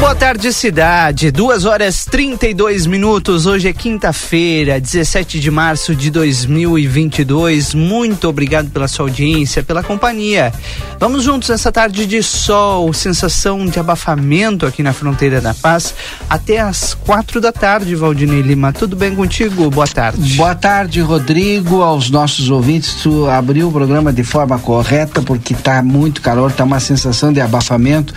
[0.00, 1.30] boa tarde, cidade.
[1.30, 3.44] Duas horas 32 minutos.
[3.44, 7.74] Hoje é quinta-feira, 17 de março de 2022.
[7.74, 10.54] Muito obrigado pela sua audiência, pela companhia.
[10.98, 15.94] Vamos juntos essa tarde de sol, sensação de abafamento aqui na fronteira da paz,
[16.30, 18.72] até às quatro da tarde, Valdinei Lima.
[18.72, 19.68] Tudo bem contigo?
[19.70, 20.34] Boa tarde.
[20.34, 21.82] Boa tarde, Rodrigo.
[21.82, 26.64] Aos nossos ouvintes, tu abriu o programa de forma correta, porque tá muito calor, tá
[26.64, 28.14] uma sensação de abafamento.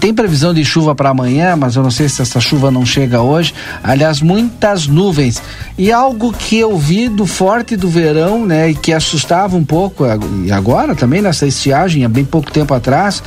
[0.00, 3.20] Tem previsão de chuva para amanhã, mas eu não sei se essa chuva não chega
[3.20, 3.54] hoje.
[3.82, 5.42] Aliás, muitas nuvens.
[5.76, 10.04] E algo que eu vi do forte do verão, né, e que assustava um pouco,
[10.44, 13.22] e agora também nessa estiagem, há bem pouco tempo atrás,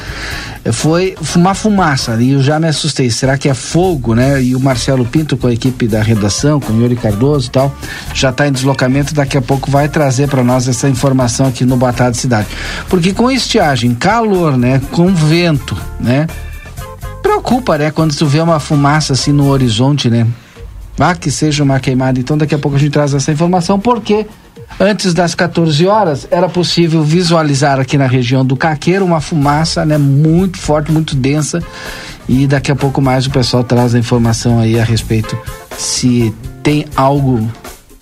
[0.71, 2.15] foi uma fumaça.
[2.21, 3.09] E eu já me assustei.
[3.09, 4.41] Será que é fogo, né?
[4.41, 7.75] E o Marcelo Pinto, com a equipe da redação, com o Yuri Cardoso e tal,
[8.13, 9.13] já está em deslocamento.
[9.13, 12.47] Daqui a pouco vai trazer para nós essa informação aqui no Batalha Cidade.
[12.89, 16.27] Porque com estiagem, calor, né, com vento, né?
[17.25, 17.89] Preocupa, né?
[17.89, 20.27] Quando tu vê uma fumaça assim no horizonte, né?
[20.99, 22.19] Ah, que seja uma queimada.
[22.19, 24.27] Então daqui a pouco a gente traz essa informação, porque
[24.79, 29.97] antes das 14 horas era possível visualizar aqui na região do Caqueiro uma fumaça, né?
[29.97, 31.63] Muito forte, muito densa.
[32.29, 35.35] E daqui a pouco mais o pessoal traz a informação aí a respeito
[35.77, 36.31] se
[36.61, 37.49] tem algo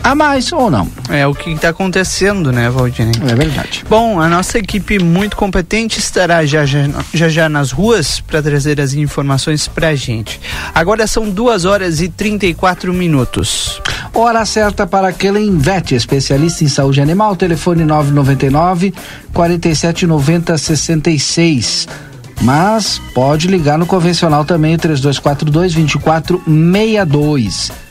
[0.03, 0.89] a mais ou não.
[1.09, 3.13] É o que está acontecendo, né, Valdinei?
[3.25, 3.85] É verdade.
[3.89, 8.81] Bom, a nossa equipe muito competente estará já já, já, já nas ruas para trazer
[8.81, 10.41] as informações para a gente.
[10.75, 13.81] Agora são duas horas e 34 minutos.
[14.13, 18.93] Hora certa para aquele Invete, especialista em saúde animal, telefone 999
[19.33, 21.87] 4790 66
[22.41, 27.82] mas pode ligar no convencional também 3242 2462.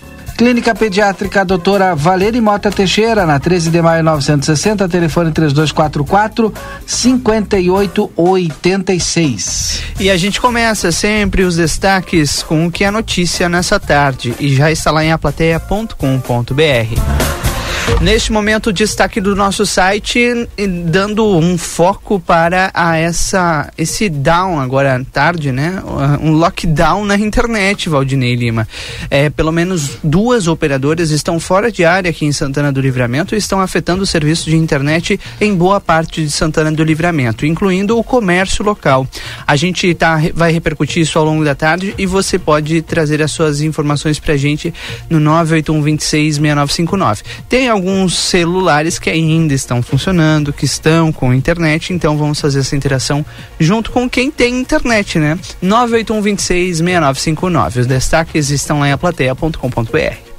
[0.43, 6.53] Clínica Pediátrica Doutora Valéria Mota Teixeira, na 13 de maio 960, telefone 3244
[6.85, 9.83] 5886.
[10.01, 14.53] E a gente começa sempre os destaques com o que é notícia nessa tarde e
[14.53, 17.52] já está lá em aplateia.com.br.
[18.01, 20.49] Neste momento, destaque do nosso site,
[20.87, 25.81] dando um foco para a essa, esse down agora tarde, né?
[26.21, 28.67] Um lockdown na internet, Valdinei Lima.
[29.09, 33.39] É, pelo menos duas operadoras estão fora de área aqui em Santana do Livramento e
[33.39, 38.03] estão afetando o serviço de internet em boa parte de Santana do Livramento, incluindo o
[38.03, 39.07] comércio local.
[39.47, 43.31] A gente tá, vai repercutir isso ao longo da tarde e você pode trazer as
[43.31, 44.75] suas informações para a gente
[45.09, 47.23] no 981 26 6959.
[47.49, 52.77] Tem alguns celulares que ainda estão funcionando, que estão com internet, então vamos fazer essa
[52.77, 53.25] interação
[53.59, 55.39] junto com quem tem internet, né?
[55.61, 57.81] 981 26 6959.
[57.81, 60.32] Os destaques estão lá em aplateia.com.br.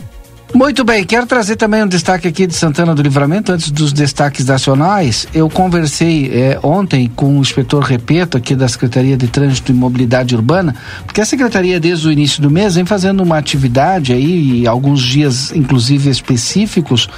[0.54, 4.46] Muito bem, quero trazer também um destaque aqui de Santana do Livramento, antes dos destaques
[4.46, 5.28] nacionais.
[5.34, 10.36] Eu conversei é, ontem com o inspetor Repeto, aqui da Secretaria de Trânsito e Mobilidade
[10.36, 10.76] Urbana,
[11.08, 15.52] porque a Secretaria, desde o início do mês, vem fazendo uma atividade aí, alguns dias,
[15.56, 17.10] inclusive específicos,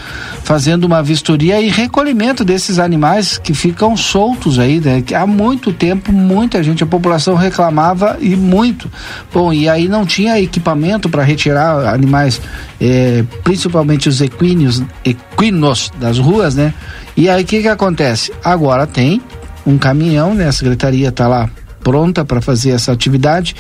[0.41, 5.01] fazendo uma vistoria e recolhimento desses animais que ficam soltos aí, né?
[5.01, 8.89] Que há muito tempo, muita gente, a população reclamava e muito.
[9.33, 12.39] Bom, e aí não tinha equipamento para retirar animais.
[12.79, 16.73] É, principalmente os equíneos, equinos das ruas, né?
[17.15, 18.31] E aí o que que acontece?
[18.43, 19.21] Agora tem
[19.65, 20.47] um caminhão, né?
[20.47, 21.49] A secretaria está lá
[21.83, 23.55] pronta para fazer essa atividade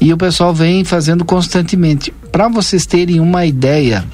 [0.00, 2.12] e o pessoal vem fazendo constantemente.
[2.32, 4.04] Para vocês terem uma ideia,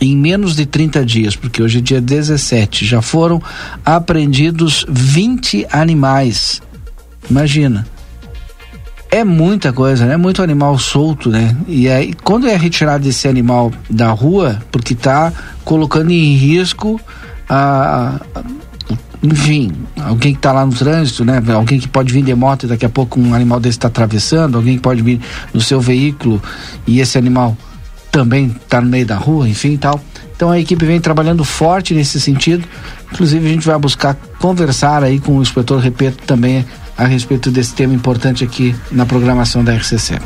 [0.00, 3.42] em menos de 30 dias, porque hoje é dia 17, já foram
[3.84, 6.62] apreendidos 20 animais.
[7.28, 7.84] Imagina
[9.10, 10.16] é muita coisa, né?
[10.16, 11.56] Muito animal solto, né?
[11.66, 15.32] E aí, quando é retirado esse animal da rua, porque está
[15.64, 17.00] colocando em risco
[17.48, 18.20] a,
[19.22, 21.42] enfim, alguém que está lá no trânsito, né?
[21.54, 24.56] Alguém que pode vir de moto e daqui a pouco um animal desse está atravessando,
[24.56, 25.20] alguém que pode vir
[25.52, 26.40] no seu veículo
[26.86, 27.56] e esse animal
[28.10, 30.00] também está no meio da rua, enfim e tal.
[30.36, 32.64] Então a equipe vem trabalhando forte nesse sentido.
[33.12, 36.64] Inclusive a gente vai buscar conversar aí com o inspetor Repeto também
[36.98, 40.18] a respeito desse tema importante aqui na programação da RCC.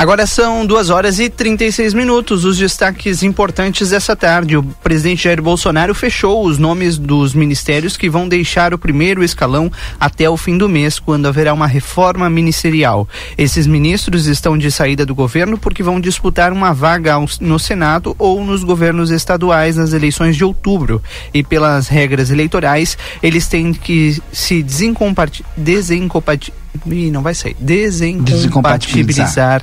[0.00, 2.46] Agora são duas horas e 36 minutos.
[2.46, 4.56] Os destaques importantes dessa tarde.
[4.56, 9.70] O presidente Jair Bolsonaro fechou os nomes dos ministérios que vão deixar o primeiro escalão
[10.00, 13.06] até o fim do mês, quando haverá uma reforma ministerial.
[13.36, 18.42] Esses ministros estão de saída do governo porque vão disputar uma vaga no Senado ou
[18.42, 21.02] nos governos estaduais nas eleições de outubro.
[21.34, 27.56] E pelas regras eleitorais, eles têm que se desincompatibilizar e não vai sair.
[28.24, 29.62] Desincompatibilizar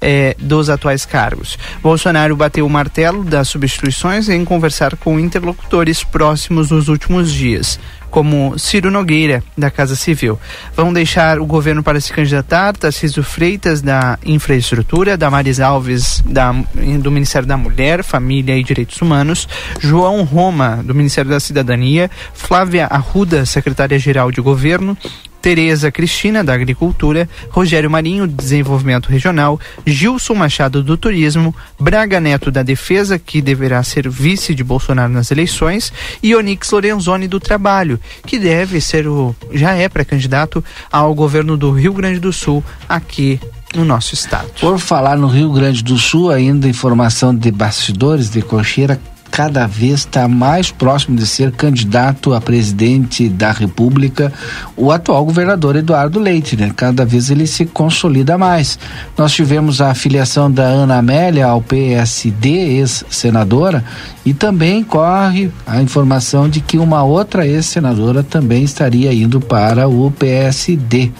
[0.00, 1.58] é, dos atuais cargos.
[1.82, 7.78] Bolsonaro bateu o martelo das substituições em conversar com interlocutores próximos nos últimos dias.
[8.12, 10.38] como Ciro Nogueira, da Casa Civil.
[10.76, 16.52] Vão deixar o governo para se candidatar Tarcísio Freitas, da Infraestrutura, Damares Alves, da,
[17.00, 19.48] do Ministério da Mulher, Família e Direitos Humanos,
[19.80, 24.94] João Roma, do Ministério da Cidadania, Flávia Arruda, secretária-geral de Governo,
[25.42, 32.62] Tereza Cristina, da Agricultura, Rogério Marinho, Desenvolvimento Regional, Gilson Machado, do Turismo, Braga Neto, da
[32.62, 35.92] Defesa, que deverá ser vice de Bolsonaro nas eleições,
[36.22, 39.34] e Onix Lorenzoni, do Trabalho, que deve ser o.
[39.52, 43.40] já é pré-candidato ao governo do Rio Grande do Sul, aqui
[43.74, 44.48] no nosso estado.
[44.60, 49.00] Por falar no Rio Grande do Sul, ainda informação de bastidores de cocheira,
[49.32, 54.30] cada vez está mais próximo de ser candidato a presidente da República,
[54.76, 56.70] o atual governador Eduardo Leite, né?
[56.76, 58.78] Cada vez ele se consolida mais.
[59.16, 63.82] Nós tivemos a filiação da Ana Amélia ao PSD, ex-senadora,
[64.22, 70.10] e também corre a informação de que uma outra ex-senadora também estaria indo para o
[70.10, 71.10] PSD.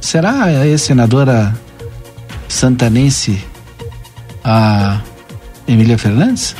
[0.00, 1.54] Será a ex-senadora
[2.48, 3.38] santanense
[4.42, 5.00] a
[5.68, 6.56] Emília Fernandes?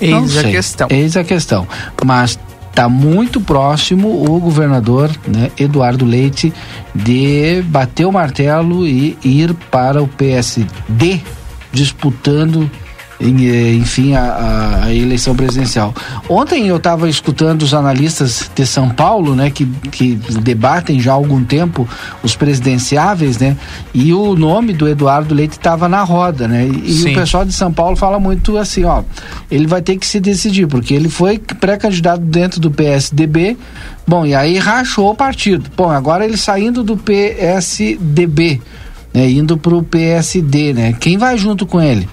[0.00, 0.88] Eis a questão.
[0.90, 1.66] Eis a questão.
[2.04, 2.38] Mas
[2.70, 6.52] está muito próximo o governador né, Eduardo Leite
[6.92, 11.20] de bater o martelo e ir para o PSD
[11.72, 12.68] disputando
[13.20, 15.94] eh, enfim, a, a, eleição presidencial.
[16.28, 21.14] Ontem eu estava escutando os analistas de São Paulo, né, que, que debatem já há
[21.14, 21.88] algum tempo
[22.22, 23.56] os presidenciáveis, né,
[23.92, 27.52] e o nome do Eduardo Leite estava na roda, né, e, e, o pessoal de
[27.52, 29.02] São Paulo fala muito assim, ó,
[29.50, 33.56] ele vai ter que se decidir, porque ele foi pré-candidato dentro do PSDB,
[34.06, 35.70] bom, e aí rachou o partido.
[35.76, 38.60] Bom, agora ele saindo do PSDB,
[39.12, 42.08] né, indo para o PSD, né, quem vai junto com ele?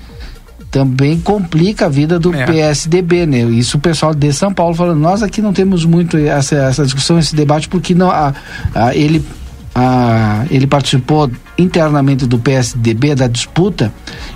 [0.72, 2.46] Também complica a vida do é.
[2.46, 3.42] PSDB, né?
[3.42, 7.20] Isso o pessoal de São Paulo falando, nós aqui não temos muito essa, essa discussão,
[7.20, 8.34] esse debate, porque não, a,
[8.74, 9.24] a, ele,
[9.76, 13.92] a, ele participou internamente do PSDB, da disputa,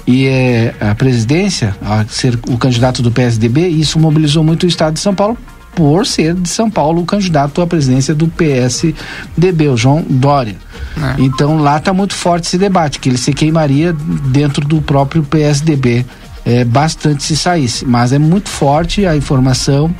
[0.05, 4.95] e é, a presidência, a ser o candidato do PSDB, isso mobilizou muito o Estado
[4.95, 5.37] de São Paulo,
[5.73, 10.55] por ser de São Paulo o candidato à presidência do PSDB, o João Dória.
[10.97, 11.21] É.
[11.21, 16.05] Então lá está muito forte esse debate, que ele se queimaria dentro do próprio PSDB
[16.45, 17.85] é, bastante se saísse.
[17.85, 19.93] Mas é muito forte a informação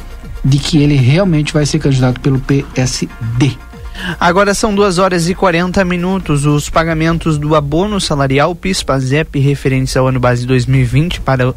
[0.44, 3.57] de que ele realmente vai ser candidato pelo PSD.
[4.19, 6.45] Agora são 2 horas e 40 minutos.
[6.45, 11.53] Os pagamentos do abono salarial PIS-PASEP referentes ao ano base 2020 para,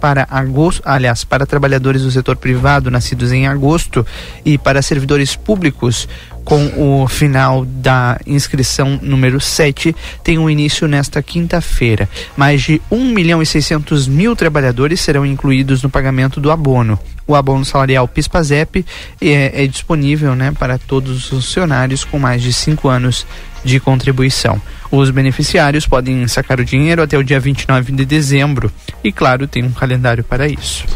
[0.00, 4.04] para agosto, aliás, para trabalhadores do setor privado nascidos em agosto
[4.44, 6.08] e para servidores públicos
[6.48, 12.08] com o final da inscrição número 7, tem um início nesta quinta-feira.
[12.38, 16.98] Mais de 1 milhão e 600 mil trabalhadores serão incluídos no pagamento do abono.
[17.26, 18.82] O abono salarial PIS-PASEP
[19.20, 23.26] é, é disponível né, para todos os funcionários com mais de 5 anos
[23.62, 24.58] de contribuição.
[24.90, 28.72] Os beneficiários podem sacar o dinheiro até o dia 29 de dezembro
[29.04, 30.86] e, claro, tem um calendário para isso.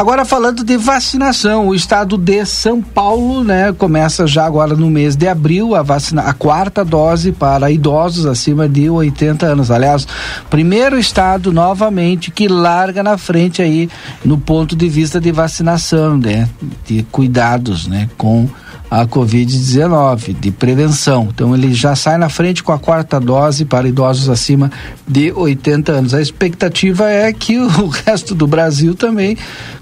[0.00, 5.14] Agora falando de vacinação, o estado de São Paulo, né, começa já agora no mês
[5.14, 9.70] de abril a vacina, a quarta dose para idosos acima de 80 anos.
[9.70, 10.08] Aliás,
[10.48, 13.90] primeiro estado novamente que larga na frente aí
[14.24, 16.48] no ponto de vista de vacinação, né,
[16.86, 18.48] de cuidados, né, com
[18.90, 21.28] a Covid-19, de prevenção.
[21.32, 24.70] Então ele já sai na frente com a quarta dose para idosos acima
[25.06, 26.14] de 80 anos.
[26.14, 29.36] A expectativa é que o resto do Brasil também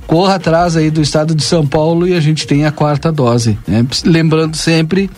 [0.06, 3.58] corra atrás aí do estado de São Paulo e a gente tenha a quarta dose.
[3.66, 3.86] Né?
[4.04, 5.10] Lembrando sempre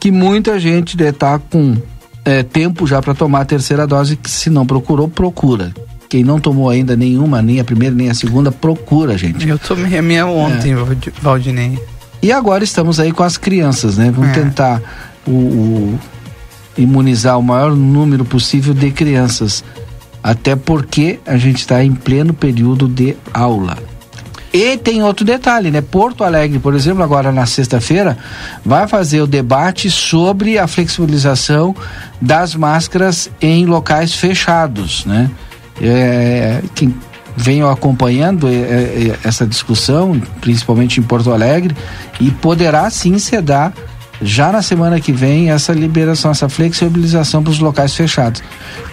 [0.00, 1.76] que muita gente está com
[2.24, 5.72] é, tempo já para tomar a terceira dose, que se não procurou, procura.
[6.08, 9.48] Quem não tomou ainda nenhuma, nem a primeira nem a segunda, procura, gente.
[9.48, 10.76] Eu tomei a minha ontem, é.
[11.20, 11.78] Valdinei.
[12.24, 14.10] E agora estamos aí com as crianças, né?
[14.10, 14.32] Vamos é.
[14.32, 14.80] tentar
[15.26, 16.00] o, o,
[16.74, 19.62] imunizar o maior número possível de crianças.
[20.22, 23.76] Até porque a gente está em pleno período de aula.
[24.54, 25.82] E tem outro detalhe, né?
[25.82, 28.16] Porto Alegre, por exemplo, agora na sexta-feira,
[28.64, 31.76] vai fazer o debate sobre a flexibilização
[32.22, 35.30] das máscaras em locais fechados, né?
[35.78, 36.94] É, quem
[37.36, 41.74] venho acompanhando é, é, essa discussão, principalmente em Porto Alegre,
[42.20, 43.72] e poderá sim ser dar
[44.22, 48.42] já na semana que vem essa liberação, essa flexibilização para os locais fechados.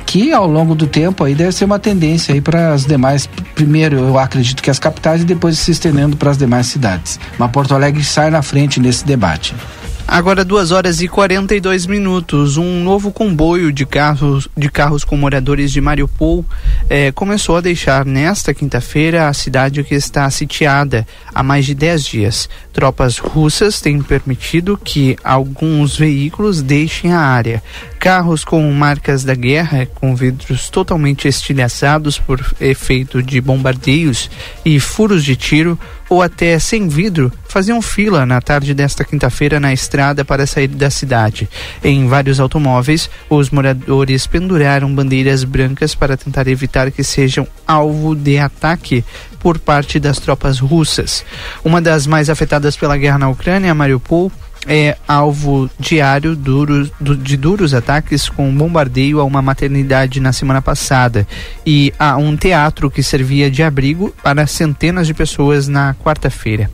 [0.05, 3.98] Que ao longo do tempo aí deve ser uma tendência aí para as demais, primeiro
[3.98, 7.19] eu acredito que as capitais e depois se estendendo para as demais cidades.
[7.38, 9.55] Mas Porto Alegre sai na frente nesse debate.
[10.12, 12.58] Agora 2 horas e 42 minutos.
[12.58, 16.46] Um novo comboio de carros, de carros com moradores de Mariupol
[16.89, 22.03] eh, começou a deixar nesta quinta-feira a cidade que está sitiada há mais de 10
[22.03, 22.50] dias.
[22.74, 27.63] Tropas russas têm permitido que alguns veículos deixem a área.
[27.98, 34.30] Carros com marcas da guerra, com vidros totalmente estilhaçados por efeito de bombardeios
[34.65, 35.80] e furos de tiro,
[36.12, 40.89] ou até sem vidro faziam fila na tarde desta quinta-feira na estrada para sair da
[40.89, 41.50] cidade.
[41.82, 48.38] Em vários automóveis, os moradores penduraram bandeiras brancas para tentar evitar que sejam alvo de
[48.38, 49.06] ataque
[49.39, 51.24] por parte das tropas russas.
[51.63, 54.30] Uma das mais afetadas pela guerra na Ucrânia, Mariupol,
[54.68, 60.62] é alvo diário duro, do, de duros ataques com bombardeio a uma maternidade na semana
[60.62, 61.27] passada
[61.65, 66.70] e a um teatro que servia de abrigo para centenas de pessoas na quarta-feira.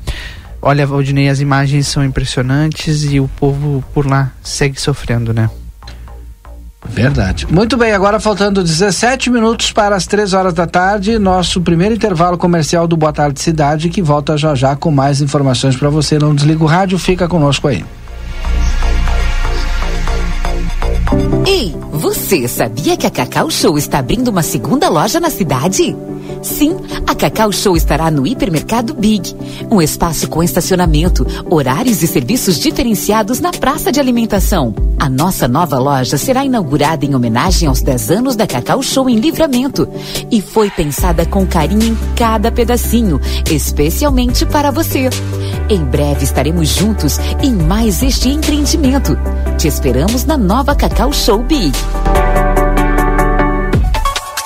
[0.62, 5.50] Olha, Valdinei, as imagens são impressionantes e o povo por lá segue sofrendo, né?
[6.86, 7.48] Verdade.
[7.52, 12.38] Muito bem, agora faltando 17 minutos para as 3 horas da tarde, nosso primeiro intervalo
[12.38, 16.20] comercial do Boa Tarde Cidade, que volta já já com mais informações para você.
[16.20, 17.84] Não desliga o rádio, fica conosco aí.
[21.46, 25.96] Ei, você sabia que a Cacau Show está abrindo uma segunda loja na cidade?
[26.42, 29.36] Sim, a Cacau Show estará no Hipermercado Big,
[29.70, 34.74] um espaço com estacionamento, horários e serviços diferenciados na praça de alimentação.
[35.00, 39.20] A nossa nova loja será inaugurada em homenagem aos 10 anos da Cacau Show em
[39.20, 39.88] Livramento
[40.32, 45.10] e foi pensada com carinho em cada pedacinho, especialmente para você.
[45.70, 49.18] Em breve estaremos juntos em mais este empreendimento.
[49.58, 51.74] Te esperamos na nova Cacau Show Big.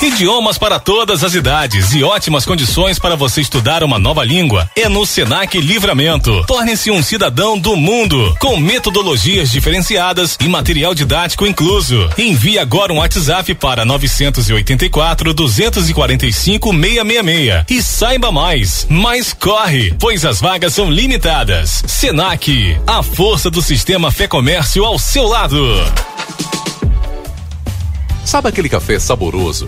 [0.02, 4.90] Idiomas para todas as idades e ótimas condições para você estudar uma nova língua é
[4.90, 6.44] no Senac Livramento.
[6.48, 12.10] Torne-se um cidadão do mundo com metodologias diferenciadas e material didático incluso.
[12.18, 18.88] Envie agora um WhatsApp para 984 245 666 e saiba mais.
[18.90, 21.84] Mas corre, pois as vagas são limitadas.
[21.86, 25.64] Senac, a força do sistema Fé Comércio ao seu lado.
[28.26, 29.68] Sabe aquele café saboroso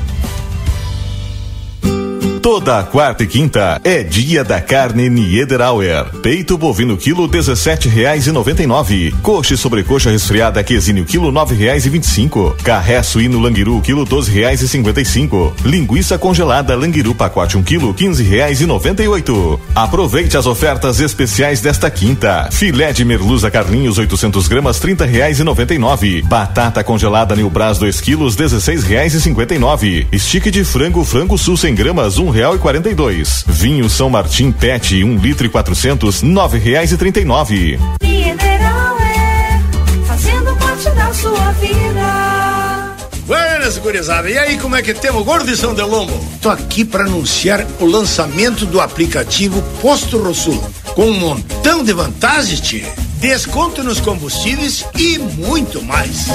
[2.41, 6.05] Toda quarta e quinta é dia da carne Niederauer.
[6.23, 9.13] Peito bovino quilo dezessete reais e noventa e nove.
[9.21, 12.55] Coxa e sobrecoxa resfriada quesinho quilo nove reais e vinte e cinco.
[12.63, 15.53] Carré suíno languiru quilo doze reais e cinquenta e cinco.
[15.63, 19.59] Linguiça congelada languiru pacote um quilo quinze reais e noventa e oito.
[19.75, 22.49] Aproveite as ofertas especiais desta quinta.
[22.51, 26.23] Filé de merluza carlinhos 800 gramas trinta reais e noventa e nove.
[26.23, 30.07] Batata congelada New Brás 2 quilos dezesseis reais e cinquenta e nove.
[30.15, 33.43] Stick de frango frango sul 100 gramas um real e quarenta e dois.
[33.47, 37.79] Vinho São Martim Pet um litro e quatrocentos nove reais e trinta e nove.
[38.01, 39.59] Mineral é
[40.05, 42.95] fazendo parte da sua vida.
[43.27, 44.29] Buenas, gurizada.
[44.29, 46.13] E aí, como é que temos, gordo de São Delombo?
[46.41, 50.61] Tô aqui para anunciar o lançamento do aplicativo Posto Rosul,
[50.95, 52.83] com um montão de vantagens, tchê.
[53.19, 56.25] Desconto nos combustíveis e muito mais.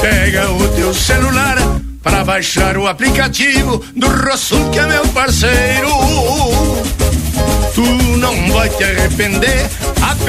[0.00, 1.58] Pega o teu celular
[2.02, 5.90] para baixar o aplicativo do Rosul, que é meu parceiro.
[7.74, 7.84] Tu
[8.18, 9.70] não vai te arrepender.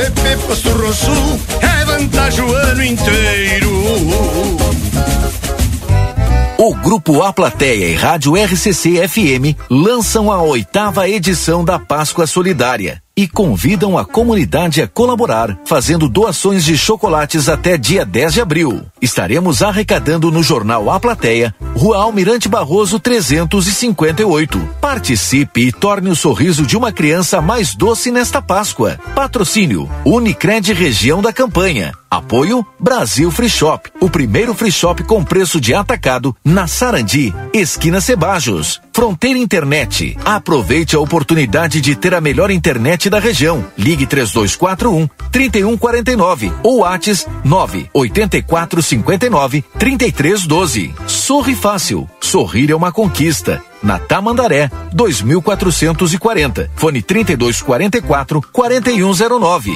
[0.01, 3.70] App Posto Rosul é vantagem o ano inteiro.
[6.58, 13.01] O Grupo A Plateia e Rádio RCC FM lançam a oitava edição da Páscoa Solidária
[13.16, 18.90] e convidam a comunidade a colaborar, fazendo doações de chocolates até dia 10 de abril.
[19.01, 24.60] Estaremos arrecadando no jornal A Plateia, Rua Almirante Barroso 358.
[24.79, 29.00] Participe e torne o sorriso de uma criança mais doce nesta Páscoa.
[29.15, 31.93] Patrocínio Unicred Região da Campanha.
[32.12, 38.01] Apoio Brasil Free Shop, o primeiro free shop com preço de atacado na Sarandi, esquina
[38.01, 38.81] Cebajos.
[38.93, 40.17] Fronteira Internet.
[40.25, 43.65] Aproveite a oportunidade de ter a melhor internet da região.
[43.77, 47.25] Ligue 3241 3149 ou Whats
[48.98, 50.93] 98459 3312.
[51.07, 52.10] Sorri fácil.
[52.19, 53.62] Sorrir é uma conquista.
[53.81, 56.71] Na Tamandaré, 2440.
[56.75, 59.71] Fone 3244 4109.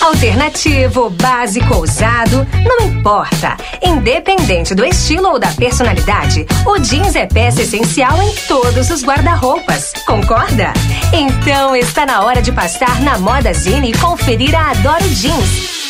[0.00, 3.56] Alternativo, básico, ousado, não importa.
[3.82, 9.92] Independente do estilo ou da personalidade, o jeans é peça essencial em todos os guarda-roupas.
[10.06, 10.72] Concorda?
[11.12, 15.87] Então está na hora de passar na Moda Zine e conferir a Adoro Jeans.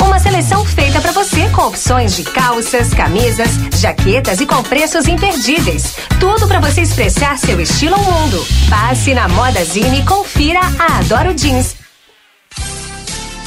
[0.00, 5.94] Uma seleção feita para você com opções de calças, camisas, jaquetas e com preços imperdíveis.
[6.20, 8.46] Tudo para você expressar seu estilo ao mundo.
[8.68, 11.82] Passe na Moda Zine e confira a Adoro Jeans.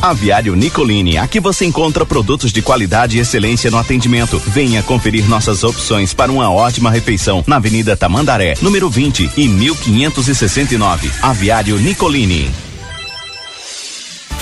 [0.02, 4.38] Aviário Nicolini, aqui você encontra produtos de qualidade e excelência no atendimento.
[4.46, 11.10] Venha conferir nossas opções para uma ótima refeição na Avenida Tamandaré, número 20 e 1569.
[11.24, 12.52] Aviário Nicolini.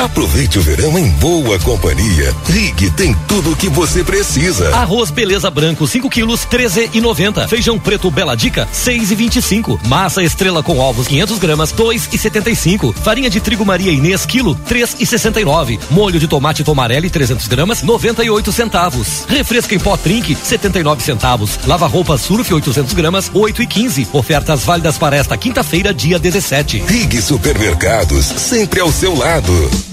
[0.03, 2.35] Aproveite o verão em boa companhia.
[2.45, 4.75] Rig tem tudo o que você precisa.
[4.75, 7.47] Arroz Beleza Branco 5 quilos 13 e 90.
[7.47, 9.79] Feijão preto Bela Dica 6 e 25.
[9.87, 12.93] Massa Estrela com ovos 500 gramas 2 e 75.
[13.01, 15.79] Farinha de trigo Maria Inês quilo 3 e 69.
[15.89, 19.23] Molho de tomate Tomarelli 300 gramas 98 centavos.
[19.29, 21.57] Refresco em pó Trink 79 centavos.
[21.65, 24.07] Lava roupa Surf 800 gramas 8 e 15.
[24.11, 26.83] Ofertas válidas para esta quinta-feira dia 17.
[26.85, 29.92] Rig Supermercados sempre ao seu lado.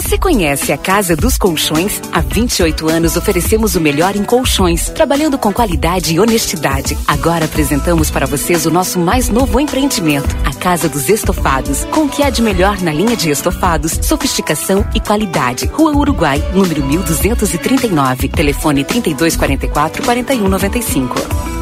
[0.00, 2.00] Você conhece a Casa dos Colchões?
[2.12, 6.96] Há 28 anos oferecemos o melhor em colchões, trabalhando com qualidade e honestidade.
[7.04, 12.08] Agora apresentamos para vocês o nosso mais novo empreendimento, a Casa dos Estofados, com o
[12.08, 15.66] que há de melhor na linha de estofados, sofisticação e qualidade.
[15.66, 21.57] Rua Uruguai, número 1239, telefone 3244 4195.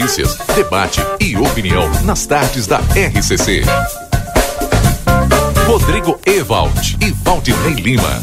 [0.00, 3.62] Notícias, debate e opinião nas tardes da RCC.
[5.66, 8.22] Rodrigo Ewald e Valdinei Lima.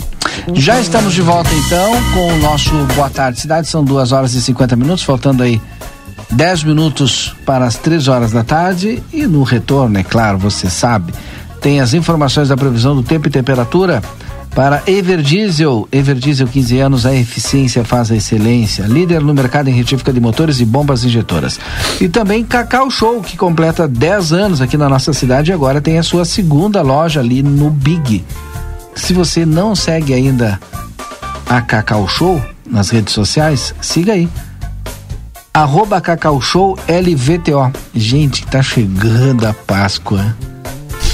[0.56, 3.68] Já estamos de volta então com o nosso Boa Tarde Cidade.
[3.68, 5.62] São duas horas e 50 minutos, faltando aí
[6.32, 9.04] 10 minutos para as três horas da tarde.
[9.14, 11.14] E no retorno, é claro, você sabe,
[11.62, 14.02] tem as informações da previsão do tempo e temperatura
[14.58, 15.88] para Everdiesel.
[15.92, 18.88] Everdiesel, 15 anos, a eficiência faz a excelência.
[18.88, 21.60] Líder no mercado em retífica de motores e bombas injetoras.
[22.02, 26.00] E também Cacau Show, que completa 10 anos aqui na nossa cidade e agora tem
[26.00, 28.26] a sua segunda loja ali no Big.
[28.96, 30.60] Se você não segue ainda
[31.48, 34.28] a Cacau Show nas redes sociais, siga aí.
[35.54, 37.72] Arroba Cacau Show LVTO.
[37.94, 40.36] Gente, tá chegando a Páscoa.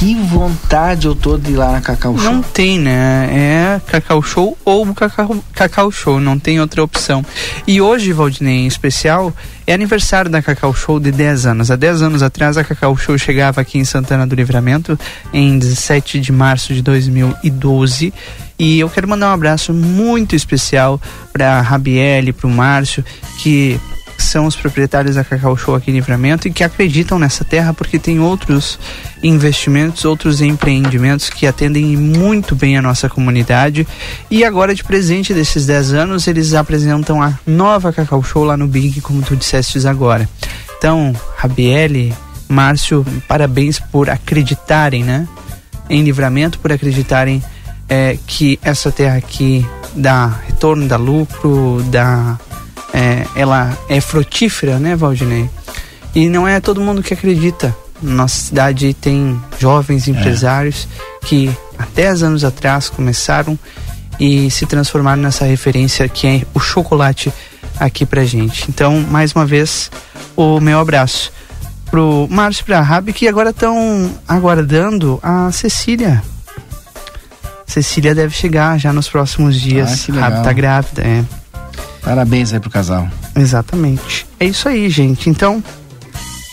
[0.04, 2.30] Que vontade eu tô de ir lá na Cacau Show.
[2.30, 3.30] Não tem, né?
[3.32, 7.26] É Cacau Show ou Cacau, Cacau Show, não tem outra opção.
[7.66, 9.34] E hoje, Valdinei, em especial,
[9.66, 11.72] é aniversário da Cacau Show de 10 anos.
[11.72, 15.00] Há 10 anos atrás, a Cacau Show chegava aqui em Santana do Livramento,
[15.32, 18.14] em 17 de março de 2012.
[18.60, 23.06] E eu quero mandar um abraço muito especial para a Rabiele, para o Márcio,
[23.38, 23.80] que
[24.18, 28.00] são os proprietários da Cacau Show aqui em Livramento e que acreditam nessa terra porque
[28.00, 28.80] tem outros
[29.22, 33.88] investimentos, outros empreendimentos que atendem muito bem a nossa comunidade.
[34.30, 38.68] E agora, de presente desses 10 anos, eles apresentam a nova Cacau Show lá no
[38.68, 40.30] Big, como tu disseste agora.
[40.78, 42.14] Então, Rabiele,
[42.48, 45.28] Márcio, parabéns por acreditarem, né?
[45.90, 47.44] Em Livramento, por acreditarem
[47.88, 52.38] é, que essa terra aqui dá retorno, dá lucro, dá
[52.94, 55.50] é, ela é frutífera, né, Valdinei?
[56.14, 57.76] E não é todo mundo que acredita.
[58.02, 60.88] Nossa cidade tem jovens empresários
[61.26, 63.58] que há 10 anos atrás começaram
[64.20, 67.34] e se transformaram nessa referência que é o chocolate
[67.80, 68.66] aqui pra gente.
[68.70, 69.90] Então, mais uma vez,
[70.36, 71.32] o meu abraço
[71.90, 76.24] pro Márcio e pra Rabi, que agora estão aguardando a Cecília.
[77.66, 80.08] Cecília deve chegar já nos próximos dias.
[80.10, 80.20] Ah.
[80.20, 81.24] Rabi tá grávida, é.
[82.04, 83.08] Parabéns aí pro casal.
[83.36, 84.28] Exatamente.
[84.40, 85.30] É isso aí, gente.
[85.30, 85.64] Então,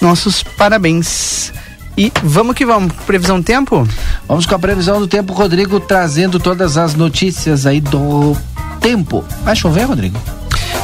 [0.00, 1.52] nossos parabéns.
[1.96, 2.92] E vamos que vamos.
[3.06, 3.86] Previsão do tempo?
[4.26, 8.36] Vamos com a previsão do tempo, Rodrigo, trazendo todas as notícias aí do
[8.80, 9.24] tempo.
[9.42, 10.18] Vai chover, Rodrigo?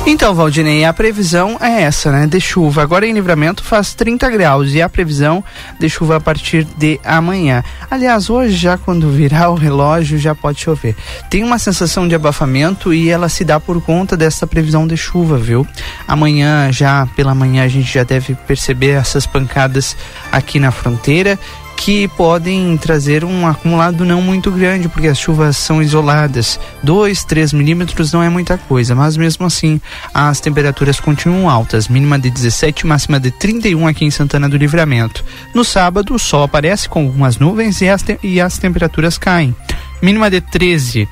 [0.09, 2.29] Então, Valdinei, a previsão é essa, né?
[2.29, 2.81] De chuva.
[2.81, 5.43] Agora em livramento faz 30 graus e a previsão
[5.81, 7.65] de chuva a partir de amanhã.
[7.91, 10.95] Aliás, hoje já quando virar o relógio já pode chover.
[11.29, 15.39] Tem uma sensação de abafamento e ela se dá por conta dessa previsão de chuva,
[15.39, 15.67] viu?
[16.07, 19.97] Amanhã, já pela manhã, a gente já deve perceber essas pancadas
[20.31, 21.37] aqui na fronteira
[21.77, 26.59] que podem trazer um acumulado não muito grande, porque as chuvas são isoladas.
[26.83, 29.81] 2, 3 milímetros não é muita coisa, mas mesmo assim
[30.13, 35.25] as temperaturas continuam altas, mínima de 17, máxima de 31 aqui em Santana do Livramento.
[35.55, 39.55] No sábado, o sol aparece com algumas nuvens e as, e as temperaturas caem.
[40.03, 41.09] Mínima de 13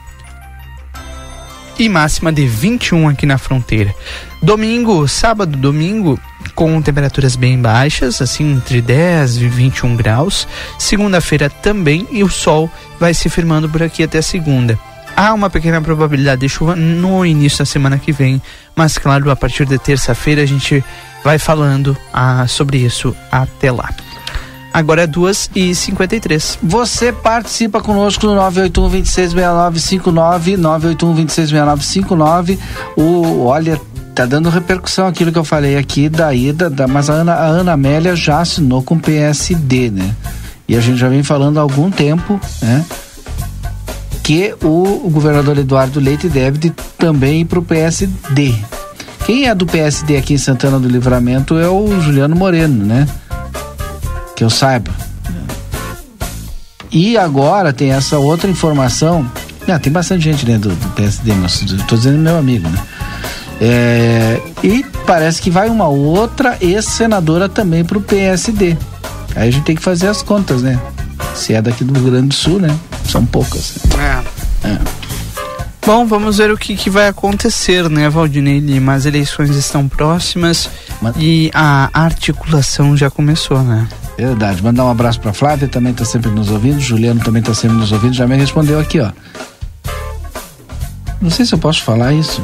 [1.78, 3.94] e máxima de 21 aqui na fronteira.
[4.42, 6.18] Domingo, sábado, domingo,
[6.54, 10.46] com temperaturas bem baixas, assim entre 10 e 21 graus.
[10.78, 14.78] Segunda-feira também e o sol vai se firmando por aqui até segunda.
[15.16, 18.42] Há uma pequena probabilidade de chuva no início da semana que vem,
[18.74, 20.84] mas claro, a partir de terça-feira a gente
[21.22, 23.90] vai falando ah, sobre isso até lá.
[24.74, 32.58] Agora é 2 e 53 Você participa conosco no 981 266959 981 266959
[32.96, 33.80] O olha
[34.14, 37.46] tá dando repercussão aquilo que eu falei aqui da ida, da, mas a Ana, a
[37.46, 40.14] Ana Amélia já assinou com o PSD, né?
[40.68, 42.84] E a gente já vem falando há algum tempo, né?
[44.22, 48.54] Que o, o governador Eduardo Leite deve de, também ir para o PSD.
[49.26, 53.08] Quem é do PSD aqui em Santana do Livramento é o Juliano Moreno, né?
[54.36, 54.92] Que eu saiba.
[56.90, 59.28] E agora tem essa outra informação.
[59.66, 62.78] Ah, tem bastante gente do, do PSD, mas estou dizendo meu amigo, né?
[63.60, 68.76] É, e parece que vai uma outra ex-senadora também para o PSD.
[69.36, 70.80] Aí a gente tem que fazer as contas, né?
[71.34, 72.76] Se é daqui do Rio Grande do Sul, né?
[73.08, 73.78] São poucas.
[73.98, 74.68] É.
[74.68, 74.78] é.
[75.86, 78.94] Bom, vamos ver o que, que vai acontecer, né, Valdinei Lima?
[78.94, 80.70] As eleições estão próximas
[81.02, 81.14] Mas...
[81.18, 83.86] e a articulação já começou, né?
[84.16, 84.62] Verdade.
[84.62, 86.80] Mandar um abraço para Flávia, também está sempre nos ouvindo.
[86.80, 88.14] Juliano também está sempre nos ouvindo.
[88.14, 89.10] Já me respondeu aqui, ó.
[91.20, 92.42] Não sei se eu posso falar isso.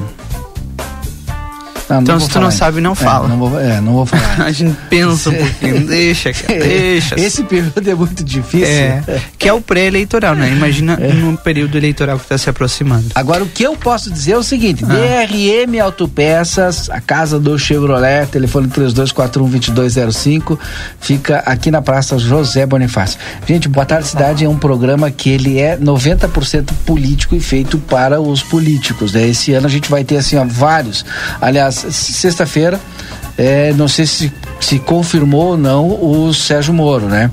[1.91, 3.27] Não, então, se tu não sabe, não fala.
[3.27, 4.43] É, não vou, é, não vou falar.
[4.47, 7.19] a gente pensa um pouquinho, deixa, cara, deixa.
[7.19, 8.67] Esse período é muito difícil.
[8.67, 9.03] É,
[9.37, 10.51] que é o pré-eleitoral, né?
[10.51, 11.13] Imagina é.
[11.13, 13.07] num período eleitoral que está se aproximando.
[13.15, 14.89] Agora, o que eu posso dizer é o seguinte: ah.
[14.89, 20.59] DRM Autopeças, a casa do Chevrolet, telefone 3241-2205,
[21.01, 23.19] fica aqui na Praça José Bonifácio.
[23.47, 28.21] Gente, Boa Tarde Cidade é um programa que ele é 90% político e feito para
[28.21, 29.13] os políticos.
[29.13, 29.29] Né?
[29.29, 31.05] Esse ano a gente vai ter, assim, ó, vários.
[31.41, 32.81] Aliás, sexta-feira,
[33.37, 37.31] é, não sei se, se confirmou ou não o Sérgio Moro, né?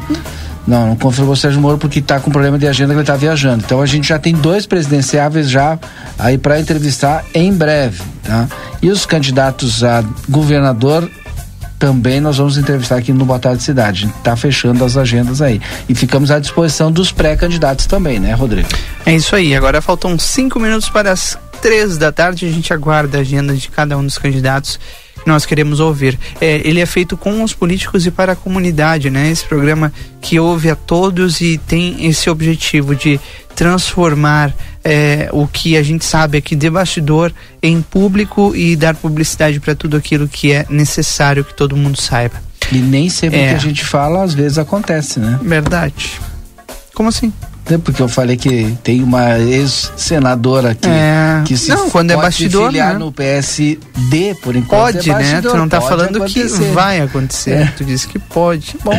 [0.68, 3.16] Não, não confirmou o Sérgio Moro porque está com problema de agenda que ele está
[3.16, 3.64] viajando.
[3.66, 5.80] Então a gente já tem dois presidenciáveis já
[6.20, 8.48] aí para entrevistar em breve, tá?
[8.82, 11.10] E os candidatos a governador
[11.80, 14.12] também nós vamos entrevistar aqui no Boa Tarde Cidade.
[14.18, 15.62] Está fechando as agendas aí.
[15.88, 18.68] E ficamos à disposição dos pré-candidatos também, né, Rodrigo?
[19.06, 19.56] É isso aí.
[19.56, 23.70] Agora faltam cinco minutos para as três da tarde a gente aguarda a agenda de
[23.70, 24.80] cada um dos candidatos
[25.22, 26.18] que nós queremos ouvir.
[26.40, 29.30] É, ele é feito com os políticos e para a comunidade, né?
[29.30, 29.92] Esse programa
[30.22, 33.20] que ouve a todos e tem esse objetivo de
[33.56, 39.60] transformar é, o que a gente sabe aqui de bastidor em público e dar publicidade
[39.60, 42.42] para tudo aquilo que é necessário que todo mundo saiba.
[42.72, 43.50] E nem sempre é.
[43.50, 45.40] que a gente fala, às vezes acontece, né?
[45.42, 46.20] Verdade.
[46.94, 47.34] Como assim?
[47.70, 51.44] Né, porque eu falei que tem uma ex-senadora que, é.
[51.46, 53.00] que se não, quando é bastidor, filiar né?
[53.00, 54.94] no PSD por enquanto.
[54.94, 55.42] Pode, é né?
[55.42, 56.60] Tu não tá falando acontecer.
[56.60, 57.52] que vai acontecer.
[57.52, 57.74] É.
[57.78, 58.78] Tu disse que pode.
[58.84, 58.98] Bom.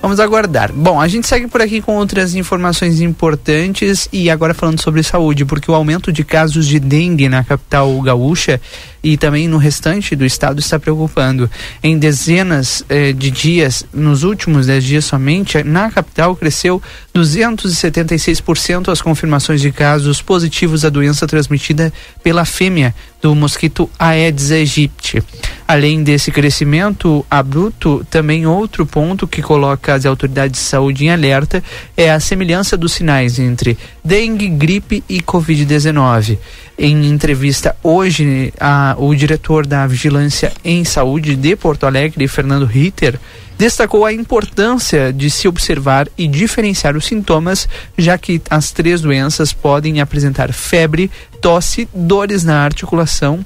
[0.00, 0.72] Vamos aguardar.
[0.72, 5.44] Bom, a gente segue por aqui com outras informações importantes e agora falando sobre saúde,
[5.44, 8.60] porque o aumento de casos de dengue na capital gaúcha
[9.02, 11.50] e também no restante do estado está preocupando.
[11.82, 16.82] Em dezenas eh, de dias, nos últimos dez dias somente, na capital cresceu
[17.14, 25.22] 276% as confirmações de casos positivos da doença transmitida pela fêmea do mosquito Aedes aegypti.
[25.66, 31.62] Além desse crescimento abrupto, também outro ponto que coloca as autoridades de saúde em alerta
[31.96, 36.38] é a semelhança dos sinais entre dengue, gripe e covid-19.
[36.78, 43.18] Em entrevista hoje, a, o diretor da Vigilância em Saúde de Porto Alegre, Fernando Ritter,
[43.58, 49.52] destacou a importância de se observar e diferenciar os sintomas, já que as três doenças
[49.52, 53.44] podem apresentar febre, tosse, dores na articulação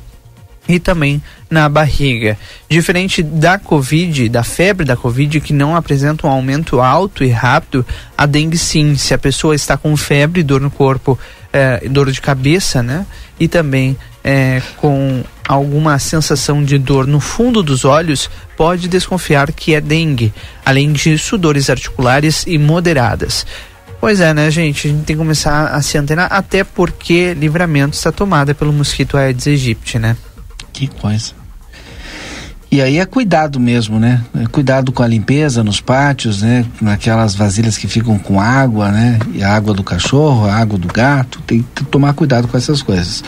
[0.69, 2.39] e também na barriga.
[2.69, 7.85] Diferente da Covid, da febre da Covid, que não apresenta um aumento alto e rápido,
[8.17, 11.19] a dengue sim, se a pessoa está com febre, dor no corpo,
[11.53, 13.07] eh, dor de cabeça, né?
[13.41, 19.75] E também é, com alguma sensação de dor no fundo dos olhos, pode desconfiar que
[19.75, 20.33] é dengue,
[20.65, 23.47] além disso, dores articulares e moderadas.
[24.01, 24.89] Pois é, né, gente?
[24.89, 29.17] A gente tem que começar a se antenar, até porque livramento está tomada pelo mosquito
[29.17, 30.17] Aedes aegypti, né?
[30.73, 31.43] Que coisa.
[32.73, 34.25] E aí é cuidado mesmo, né?
[34.35, 36.65] É cuidado com a limpeza nos pátios, né?
[36.81, 39.19] Naquelas vasilhas que ficam com água, né?
[39.35, 41.41] E a água do cachorro, a água do gato.
[41.43, 43.23] Tem que tomar cuidado com essas coisas.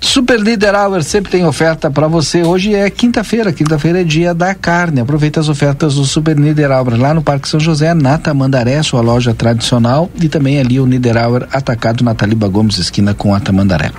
[0.00, 2.42] Super Líder Hour sempre tem oferta para você.
[2.42, 5.00] Hoje é quinta-feira, quinta-feira é dia da carne.
[5.00, 9.02] Aproveita as ofertas do Super Líder Hour lá no Parque São José, na Tamandaré, sua
[9.02, 13.40] loja tradicional, e também ali o Líder Hour atacado na Taliba Gomes, esquina com a
[13.40, 13.92] Tamandaré.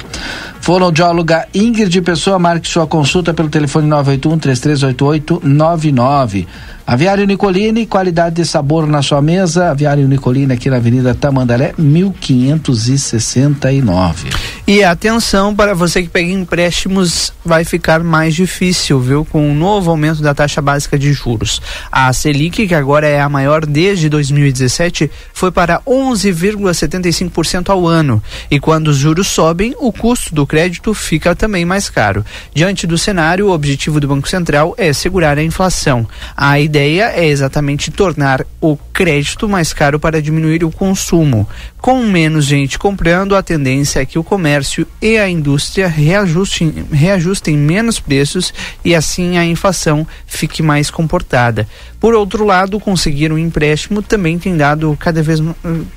[0.59, 6.47] Fonoaudióloga Ingrid Pessoa, marque sua consulta pelo telefone 981 3388 99.
[6.85, 9.71] Aviário Nicolini, qualidade de sabor na sua mesa.
[9.71, 14.29] Aviário Nicolini aqui na Avenida Tamandaré, 1569.
[14.67, 19.25] E atenção para você que pega empréstimos, vai ficar mais difícil, viu?
[19.25, 21.61] Com o novo aumento da taxa básica de juros.
[21.91, 28.23] A Selic, que agora é a maior desde 2017, foi para 11,75% ao ano.
[28.49, 32.23] E quando os juros sobem, o custo do crédito fica também mais caro.
[32.53, 36.07] Diante do cenário, o objetivo do Banco Central é segurar a inflação.
[36.35, 41.45] A ideia é exatamente tornar o crédito mais caro para diminuir o consumo.
[41.81, 47.57] Com menos gente comprando, a tendência é que o comércio e a indústria reajustem, reajustem
[47.57, 48.53] menos preços
[48.85, 51.67] e assim a inflação fique mais comportada.
[51.99, 55.41] Por outro lado, conseguir um empréstimo também tem dado cada vez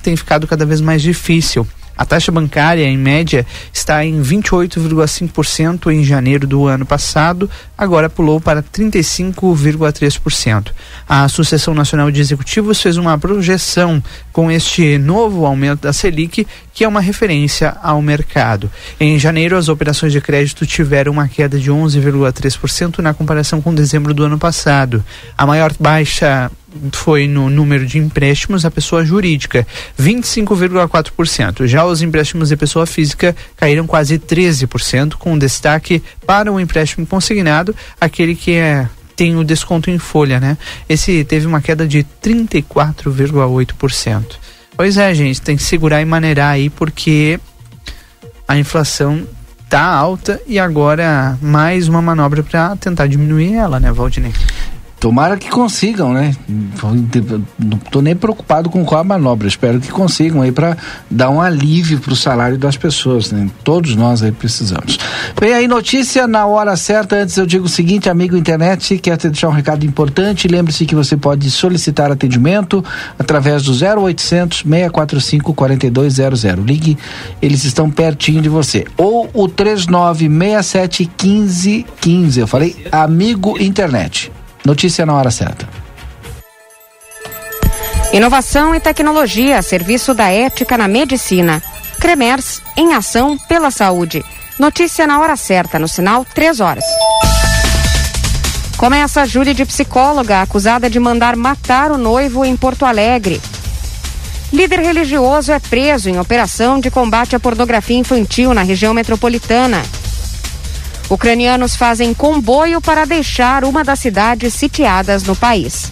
[0.03, 1.65] tem ficado cada vez mais difícil.
[1.97, 8.41] A taxa bancária, em média, está em 28,5% em janeiro do ano passado, agora pulou
[8.41, 10.73] para 35,3%.
[11.09, 14.03] A Associação Nacional de Executivos fez uma projeção
[14.33, 18.69] com este novo aumento da Selic, que é uma referência ao mercado.
[18.99, 24.13] Em janeiro, as operações de crédito tiveram uma queda de 11,3% na comparação com dezembro
[24.13, 25.05] do ano passado.
[25.39, 26.51] A maior baixa
[26.93, 29.67] foi no número de empréstimos à pessoa jurídica,
[30.01, 31.67] 25,4%.
[31.67, 37.73] Já os empréstimos de pessoa física caíram quase 13%, com destaque para o empréstimo consignado,
[38.01, 40.59] aquele que é tem o desconto em folha, né?
[40.89, 44.25] Esse teve uma queda de 34,8%.
[44.77, 47.39] Pois é, gente, tem que segurar e maneirar aí porque
[48.49, 49.25] a inflação
[49.71, 54.33] tá alta e agora mais uma manobra para tentar diminuir ela, né, Valdinei?
[55.05, 56.35] Tomara que consigam, né?
[57.59, 59.47] Não tô nem preocupado com qual a manobra.
[59.47, 60.79] Espero que consigam aí para
[61.11, 63.51] dar um alívio para o salário das pessoas, né?
[63.63, 64.99] Todos nós aí precisamos.
[65.39, 67.17] Vem aí notícia na hora certa.
[67.17, 70.49] Antes eu digo o seguinte, amigo internet, quer te deixar um recado importante.
[70.49, 72.83] Lembre-se que você pode solicitar atendimento
[73.19, 76.65] através do 0800 645 4200.
[76.65, 76.97] Ligue,
[77.43, 78.87] eles estão pertinho de você.
[78.97, 82.41] Ou o 3967 1515.
[82.41, 84.33] Eu falei amigo internet.
[84.65, 85.69] Notícia na hora certa.
[88.15, 91.63] Inovação e tecnologia, serviço da ética na medicina.
[92.01, 94.25] Cremers, em ação pela saúde.
[94.59, 96.85] Notícia na hora certa, no sinal 3 horas.
[98.79, 103.43] Começa a júri de psicóloga acusada de mandar matar o noivo em Porto Alegre.
[104.51, 109.83] Líder religioso é preso em operação de combate à pornografia infantil na região metropolitana.
[111.11, 115.91] Ucranianos fazem comboio para deixar uma das cidades sitiadas no país.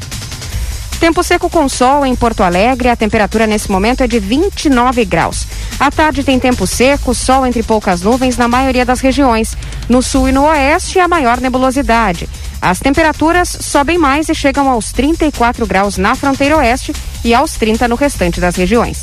[0.98, 5.46] Tempo seco com sol em Porto Alegre, a temperatura nesse momento é de 29 graus.
[5.78, 9.56] À tarde tem tempo seco, sol entre poucas nuvens na maioria das regiões.
[9.88, 12.28] No sul e no oeste, a maior nebulosidade.
[12.60, 16.92] As temperaturas sobem mais e chegam aos 34 graus na fronteira oeste
[17.24, 19.02] e aos 30 no restante das regiões.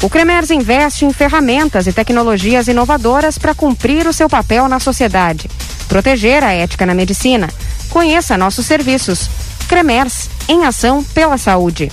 [0.00, 5.50] O Cremers investe em ferramentas e tecnologias inovadoras para cumprir o seu papel na sociedade,
[5.88, 7.48] proteger a ética na medicina.
[7.90, 9.28] Conheça nossos serviços.
[9.68, 11.90] Cremers, em ação pela saúde.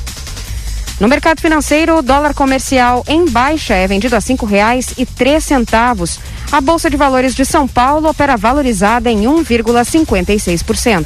[0.99, 5.43] No mercado financeiro, o dólar comercial em baixa é vendido a cinco reais e três
[5.43, 6.19] centavos.
[6.51, 11.05] A Bolsa de Valores de São Paulo opera valorizada em 1,56%.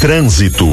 [0.00, 0.66] Trânsito.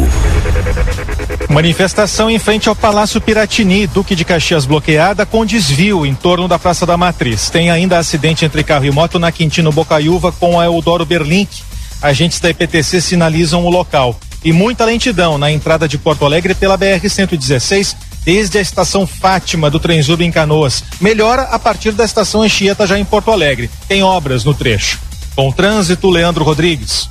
[1.50, 6.60] Manifestação em frente ao Palácio Piratini, Duque de Caxias bloqueada com desvio em torno da
[6.60, 7.50] Praça da Matriz.
[7.50, 11.64] Tem ainda acidente entre carro e moto na Quintino Bocaiúva com a Eudoro Berlink.
[12.04, 14.16] Agentes da IPTC sinalizam o local.
[14.46, 19.80] E muita lentidão na entrada de Porto Alegre pela BR-116, desde a estação Fátima do
[19.80, 20.84] Trenzub em Canoas.
[21.02, 23.72] Melhora a partir da estação Anchieta já em Porto Alegre.
[23.88, 25.00] Tem obras no trecho.
[25.36, 27.10] Com trânsito, Leandro Rodrigues.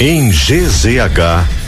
[0.00, 1.67] Em GZH.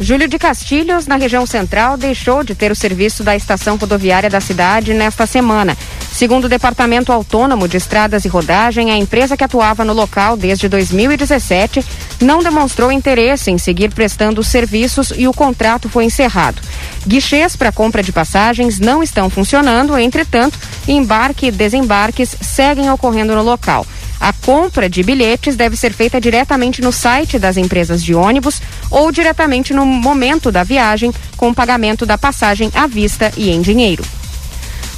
[0.00, 4.40] Júlio de Castilhos, na região central, deixou de ter o serviço da estação rodoviária da
[4.40, 5.76] cidade nesta semana.
[6.12, 10.68] Segundo o Departamento Autônomo de Estradas e Rodagem, a empresa que atuava no local desde
[10.68, 11.84] 2017
[12.20, 16.62] não demonstrou interesse em seguir prestando serviços e o contrato foi encerrado.
[17.06, 23.42] Guichês para compra de passagens não estão funcionando, entretanto, embarque e desembarques seguem ocorrendo no
[23.42, 23.84] local.
[24.20, 29.12] A compra de bilhetes deve ser feita diretamente no site das empresas de ônibus ou
[29.12, 34.04] diretamente no momento da viagem, com o pagamento da passagem à vista e em dinheiro.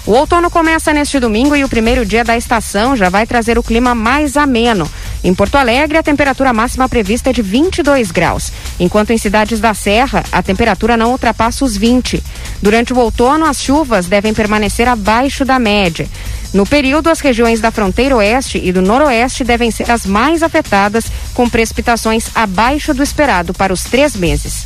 [0.06, 3.62] O outono começa neste domingo e o primeiro dia da estação já vai trazer o
[3.62, 4.90] clima mais ameno.
[5.22, 9.74] Em Porto Alegre, a temperatura máxima prevista é de 22 graus, enquanto em cidades da
[9.74, 12.22] Serra, a temperatura não ultrapassa os 20.
[12.62, 16.09] Durante o outono, as chuvas devem permanecer abaixo da média.
[16.52, 21.04] No período, as regiões da fronteira oeste e do noroeste devem ser as mais afetadas,
[21.32, 24.64] com precipitações abaixo do esperado para os três meses.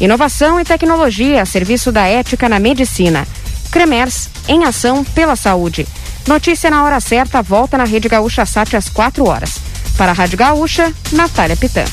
[0.00, 3.26] Inovação e tecnologia a serviço da ética na medicina.
[3.70, 5.86] Cremers, em ação pela saúde.
[6.26, 9.58] Notícia na hora certa, volta na Rede Gaúcha Sat às 4 horas.
[9.96, 11.84] Para a Rádio Gaúcha, Natália Pitã.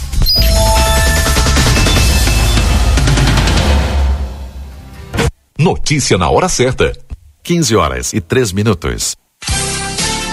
[5.60, 7.07] Notícia na hora certa.
[7.47, 9.15] 15 horas e 3 minutos.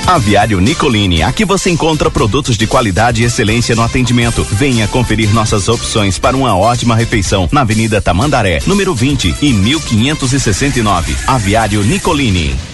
[0.05, 4.43] Aviário Nicolini, aqui você encontra produtos de qualidade e excelência no atendimento.
[4.43, 11.17] Venha conferir nossas opções para uma ótima refeição na Avenida Tamandaré, número 20 e 1569.
[11.29, 12.74] Aviário Nicolini.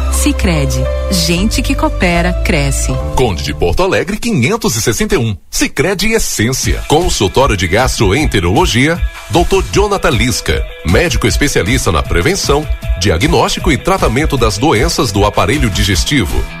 [0.11, 2.93] Sicredi, gente que coopera cresce.
[3.15, 5.35] Conde de Porto Alegre 561.
[5.49, 6.83] Sicredi Essência.
[6.87, 9.63] Consultório de Gastroenterologia, Dr.
[9.71, 12.67] Jonathan Lisca, médico especialista na prevenção,
[12.99, 16.60] diagnóstico e tratamento das doenças do aparelho digestivo.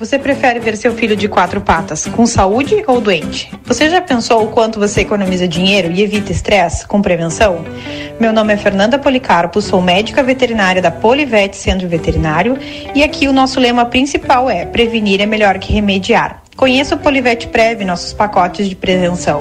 [0.00, 3.52] Você prefere ver seu filho de quatro patas, com saúde ou doente?
[3.66, 7.66] Você já pensou o quanto você economiza dinheiro e evita estresse com prevenção?
[8.18, 12.56] Meu nome é Fernanda Policarpo, sou médica veterinária da Polivete Centro Veterinário
[12.94, 16.42] e aqui o nosso lema principal é: prevenir é melhor que remediar.
[16.60, 19.38] Conheça o Polivete Prev, nossos pacotes de prevenção.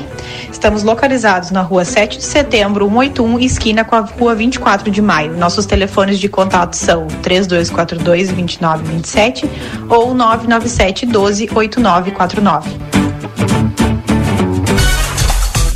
[0.50, 5.36] Estamos localizados na rua 7 de setembro, 181, esquina com a rua 24 de maio.
[5.36, 9.50] Nossos telefones de contato são 3242 2927
[9.90, 13.59] ou 997 12 8949.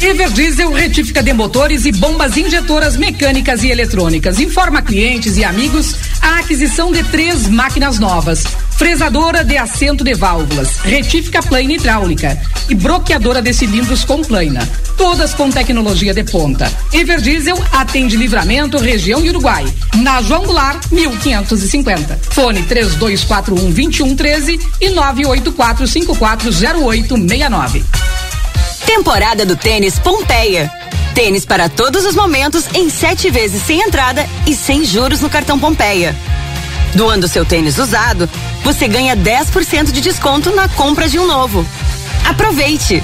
[0.03, 4.37] Everdiesel retífica de motores e bombas injetoras mecânicas e eletrônicas.
[4.37, 8.43] Informa clientes e amigos a aquisição de três máquinas novas.
[8.71, 14.67] fresadora de assento de válvulas, retífica plana hidráulica e bloqueadora de cilindros com plana.
[14.97, 16.69] Todas com tecnologia de ponta.
[16.91, 19.65] Everdiesel atende livramento, região Uruguai.
[19.95, 22.19] Na João Goulart, 1550.
[22.31, 27.85] Fone 3241 2113 e 984 540869.
[28.85, 30.71] Temporada do tênis Pompeia.
[31.15, 35.57] Tênis para todos os momentos em sete vezes sem entrada e sem juros no cartão
[35.59, 36.15] Pompeia.
[36.93, 38.29] Doando seu tênis usado,
[38.63, 41.65] você ganha 10% de desconto na compra de um novo.
[42.25, 43.03] Aproveite!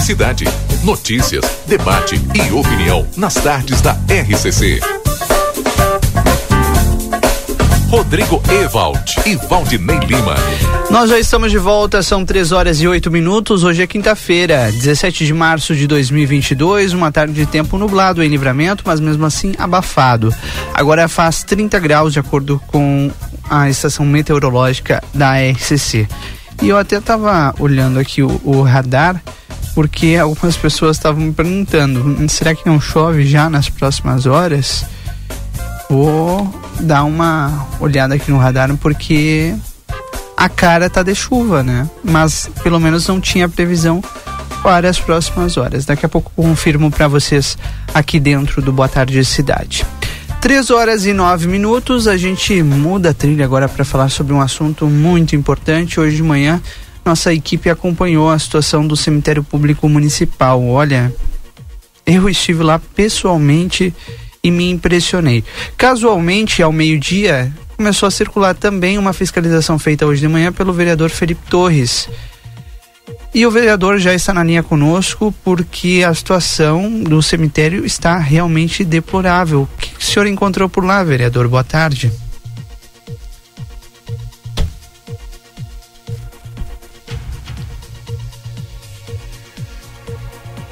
[0.00, 0.44] Cidade.
[0.82, 4.80] Notícias, debate e opinião nas tardes da RCC.
[7.90, 10.36] Rodrigo Ewald e Valdinei Lima.
[10.90, 13.62] Nós já estamos de volta, são 3 horas e 8 minutos.
[13.62, 16.92] Hoje é quinta-feira, 17 de março de 2022.
[16.92, 20.34] Uma tarde de tempo nublado em livramento, mas mesmo assim abafado.
[20.72, 23.10] Agora faz 30 graus, de acordo com
[23.48, 26.08] a estação meteorológica da RCC.
[26.62, 29.20] E eu até estava olhando aqui o, o radar,
[29.74, 34.84] porque algumas pessoas estavam me perguntando: "Hum, será que não chove já nas próximas horas?
[35.88, 39.54] Vou dar uma olhada aqui no radar, porque
[40.36, 41.88] a cara tá de chuva, né?
[42.02, 44.02] Mas pelo menos não tinha previsão
[44.62, 45.84] para as próximas horas.
[45.84, 47.58] Daqui a pouco confirmo para vocês
[47.92, 49.84] aqui dentro do Boa Tarde Cidade.
[50.40, 54.40] 3 horas e 9 minutos, a gente muda a trilha agora para falar sobre um
[54.40, 56.00] assunto muito importante.
[56.00, 56.62] Hoje de manhã,
[57.04, 60.64] nossa equipe acompanhou a situação do cemitério público municipal.
[60.66, 61.12] Olha,
[62.06, 63.94] eu estive lá pessoalmente
[64.42, 65.44] e me impressionei.
[65.76, 71.10] Casualmente, ao meio-dia, começou a circular também uma fiscalização feita hoje de manhã pelo vereador
[71.10, 72.08] Felipe Torres.
[73.32, 78.84] E o vereador já está na linha conosco porque a situação do cemitério está realmente
[78.84, 79.62] deplorável.
[79.62, 81.46] O que o senhor encontrou por lá, vereador?
[81.46, 82.10] Boa tarde.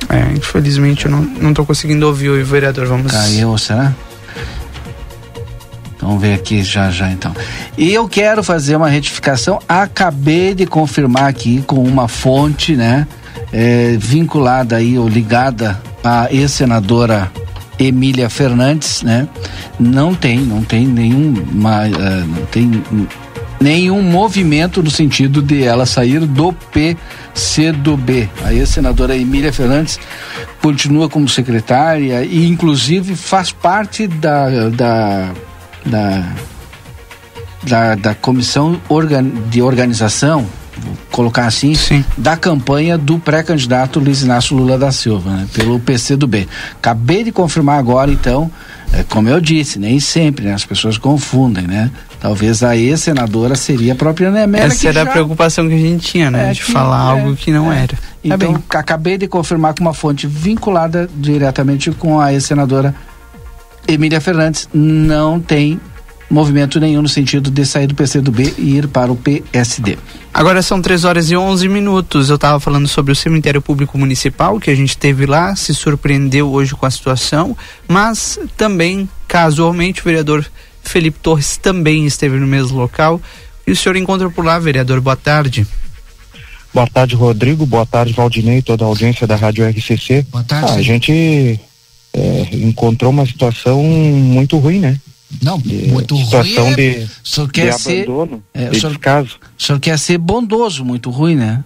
[0.08, 2.86] É, infelizmente eu não, não tô conseguindo ouvir o vereador.
[2.86, 3.12] Vamos.
[3.12, 3.92] Caiu, será?
[6.00, 7.34] Vamos ver aqui já já então.
[7.76, 9.60] E eu quero fazer uma retificação.
[9.68, 13.06] Acabei de confirmar aqui com uma fonte, né?
[13.52, 17.30] é, vinculada aí ou ligada à ex-senadora
[17.78, 19.28] Emília Fernandes, né?
[19.78, 22.82] Não tem, não tem nenhuma, uh, não tem
[23.60, 28.28] nenhum movimento no sentido de ela sair do PC do B.
[28.44, 29.98] A ex-senadora Emília Fernandes
[30.62, 35.32] continua como secretária e inclusive faz parte da, da,
[35.84, 36.32] da,
[37.62, 38.80] da, da comissão
[39.50, 40.46] de organização
[40.80, 42.04] vou colocar assim, Sim.
[42.16, 46.46] da campanha do pré-candidato Luiz Inácio Lula da Silva, né, pelo PC do B.
[46.76, 48.50] Acabei de confirmar agora, então,
[48.92, 51.90] é, como eu disse, nem sempre, né, as pessoas confundem, né?
[52.20, 54.66] Talvez a ex-senadora seria a própria Nemera.
[54.66, 55.10] Essa era já...
[55.10, 56.50] a preocupação que a gente tinha, né?
[56.50, 57.82] É, de falar é, algo que não é.
[57.82, 57.94] era.
[57.96, 58.64] Tá Então, bem.
[58.70, 62.94] acabei de confirmar com uma fonte vinculada diretamente com a ex-senadora
[63.86, 64.68] Emília Fernandes.
[64.74, 65.80] Não tem
[66.30, 69.96] movimento nenhum no sentido de sair do PCdoB e ir para o PSD.
[70.32, 72.28] Agora são 3 horas e 11 minutos.
[72.28, 76.50] Eu estava falando sobre o cemitério público municipal que a gente teve lá, se surpreendeu
[76.50, 77.56] hoje com a situação,
[77.86, 80.44] mas também, casualmente, o vereador
[80.88, 83.20] Felipe Torres também esteve no mesmo local.
[83.66, 85.00] E o senhor encontra por lá, vereador.
[85.00, 85.66] Boa tarde.
[86.72, 87.64] Boa tarde, Rodrigo.
[87.66, 90.26] Boa tarde, Valdinei, toda a audiência da Rádio RCC.
[90.30, 90.70] Boa tarde.
[90.72, 91.60] Ah, a gente
[92.14, 94.98] é, encontrou uma situação muito ruim, né?
[95.42, 96.72] Não, muito situação ruim.
[96.72, 99.38] é- de, o senhor de quer ser, abandono, é, o de senhor- descaso.
[99.58, 101.62] o senhor quer ser bondoso, muito ruim, né?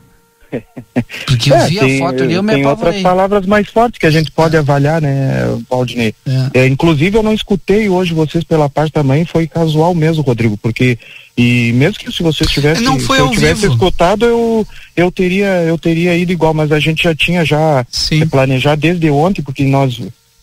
[1.26, 3.02] Porque eu vi a tem, foto ali, eu me Tem outras apavorei.
[3.02, 6.14] palavras mais fortes que a gente pode avaliar, né, Valdinei?
[6.52, 10.56] É, inclusive, eu não escutei hoje vocês pela parte da mãe, foi casual mesmo, Rodrigo,
[10.58, 10.98] porque
[11.36, 13.72] e mesmo que se vocês tivessem, Não foi se eu tivesse vivo.
[13.74, 17.86] escutado, eu eu teria eu teria ido igual, mas a gente já tinha já
[18.30, 19.98] planejado desde ontem, porque nós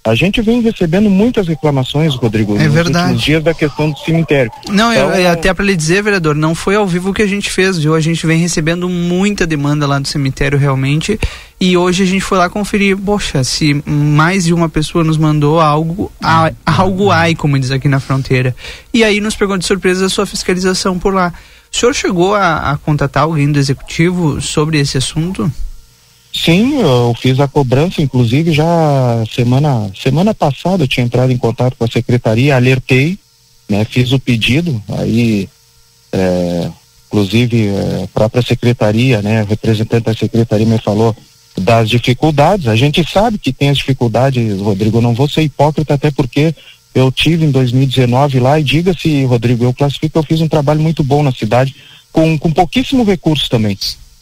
[0.09, 3.05] a gente vem recebendo muitas reclamações, Rodrigo, É nos verdade.
[3.05, 4.51] últimos dias da questão do cemitério.
[4.69, 7.27] Não, eu- Então, eu- até para lhe dizer, vereador, não foi ao vivo que a
[7.27, 7.95] gente fez, viu?
[7.95, 11.19] A gente vem recebendo muita demanda lá do cemitério realmente.
[11.61, 15.59] E hoje a gente foi lá conferir, poxa, se mais de uma pessoa nos mandou
[15.59, 18.55] algo, a- algo ai, como diz aqui na fronteira.
[18.93, 21.33] E aí nos pegou de surpresa a sua fiscalização por lá.
[21.71, 25.51] O senhor chegou a, a contatar alguém do executivo sobre esse assunto?
[26.33, 31.75] Sim, eu fiz a cobrança, inclusive já semana semana passada eu tinha entrado em contato
[31.75, 33.17] com a secretaria, alertei,
[33.67, 35.49] né, fiz o pedido, aí
[36.11, 36.69] é,
[37.07, 41.15] inclusive é, a própria secretaria, né, representante da secretaria me falou
[41.57, 42.67] das dificuldades.
[42.67, 46.53] A gente sabe que tem as dificuldades, Rodrigo, não vou ser hipócrita até porque
[46.93, 51.03] eu tive em 2019 lá e diga-se, Rodrigo, eu classifico eu fiz um trabalho muito
[51.03, 51.75] bom na cidade
[52.11, 53.75] com, com pouquíssimo recurso também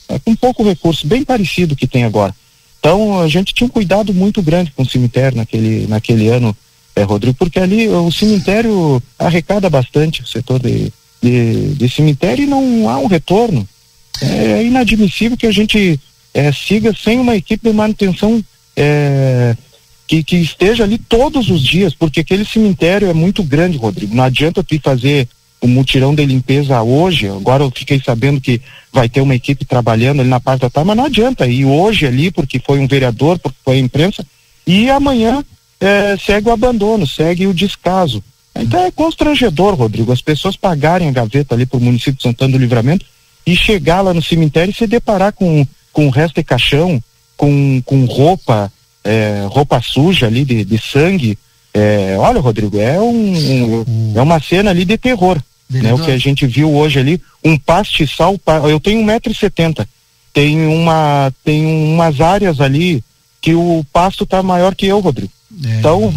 [0.08, 2.34] é, com pouco recurso, bem parecido que tem agora.
[2.80, 6.55] Então a gente tinha um cuidado muito grande com o cemitério naquele, naquele ano,
[6.95, 10.91] é, Rodrigo, porque ali o cemitério arrecada bastante o setor de,
[11.22, 13.68] de, de cemitério e não há um retorno.
[14.22, 15.99] É inadmissível que a gente
[16.34, 18.43] é, siga sem uma equipe de manutenção
[18.76, 19.55] é,
[20.08, 24.16] que, que esteja ali todos os dias, porque aquele cemitério é muito grande, Rodrigo.
[24.16, 25.28] Não adianta tu ir fazer
[25.62, 28.62] o mutirão de limpeza hoje, agora eu fiquei sabendo que
[28.93, 32.05] vai ter uma equipe trabalhando ali na parte da tarde, mas não adianta ir hoje
[32.05, 34.26] ali, porque foi um vereador, porque foi a imprensa,
[34.66, 35.43] e amanhã
[35.82, 38.24] eh, segue o abandono, segue o descaso.
[38.55, 42.58] Então é constrangedor, Rodrigo, as pessoas pagarem a gaveta ali pro município de Santana do
[42.58, 43.05] Livramento
[43.45, 47.01] e chegar lá no cemitério e se deparar com, com o resto de caixão,
[47.36, 48.72] com, com roupa,
[49.03, 51.38] eh, roupa suja ali de, de sangue.
[51.74, 55.39] Eh, olha, Rodrigo, é um, um- é uma cena ali de terror.
[55.70, 59.32] Né, o que a gente viu hoje ali, um pastiçal, pa- eu tenho um metro
[59.32, 59.88] e setenta,
[60.34, 63.03] tem uma, tem umas áreas ali
[63.41, 65.32] que o pasto tá maior que eu, Rodrigo.
[65.80, 66.13] então,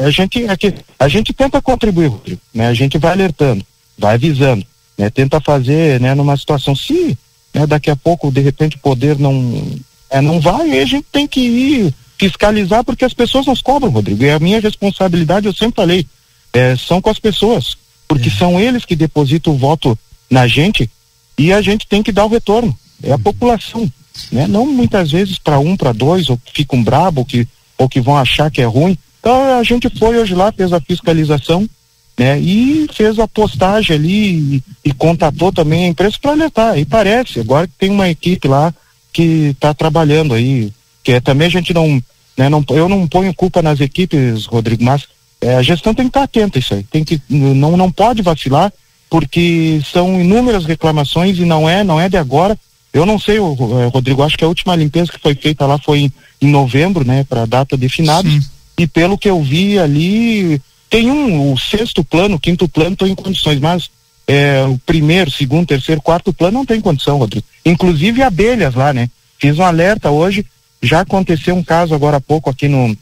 [0.00, 2.68] eh, a gente, é que a gente tenta contribuir, Rodrigo, né?
[2.68, 3.64] A gente vai alertando,
[3.98, 4.64] vai avisando,
[4.98, 5.08] né?
[5.10, 6.14] Tenta fazer, né?
[6.14, 7.16] Numa situação, se
[7.54, 9.62] né, daqui a pouco, de repente, o poder não,
[10.10, 14.22] é, não vai, a gente tem que ir fiscalizar porque as pessoas nos cobram, Rodrigo.
[14.24, 16.06] E a minha responsabilidade, eu sempre falei,
[16.52, 17.76] é, são com as pessoas,
[18.10, 19.96] porque são eles que depositam o voto
[20.28, 20.90] na gente
[21.38, 22.76] e a gente tem que dar o retorno.
[23.00, 23.88] É a população,
[24.32, 24.48] né?
[24.48, 27.46] Não muitas vezes para um, para dois, ou que ficam brabo, ou que,
[27.78, 28.98] ou que vão achar que é ruim.
[29.20, 31.70] Então a gente foi hoje lá, fez a fiscalização,
[32.18, 32.36] né?
[32.40, 36.78] E fez a postagem ali e, e contatou também a empresa para alertar.
[36.80, 38.74] E parece, agora que tem uma equipe lá
[39.12, 40.72] que está trabalhando aí,
[41.04, 42.02] que é, também a gente não,
[42.36, 42.48] né?
[42.48, 45.06] Não, eu não ponho culpa nas equipes, Rodrigo, mas
[45.40, 48.22] é, a gestão tem que estar atenta a isso aí, tem que, não, não pode
[48.22, 48.72] vacilar,
[49.08, 52.56] porque são inúmeras reclamações e não é, não é de agora.
[52.92, 55.66] Eu não sei, o, o, eh, Rodrigo, acho que a última limpeza que foi feita
[55.66, 56.12] lá foi em,
[56.42, 58.50] em novembro, né, para a data de finados.
[58.78, 63.08] E pelo que eu vi ali, tem um, o sexto plano, o quinto plano estão
[63.08, 63.90] em condições, mas
[64.26, 67.46] é, o primeiro, segundo, terceiro, quarto plano não tem condição, Rodrigo.
[67.64, 69.08] Inclusive abelhas lá, né?
[69.38, 70.46] Fiz um alerta hoje,
[70.82, 72.96] já aconteceu um caso agora há pouco aqui no,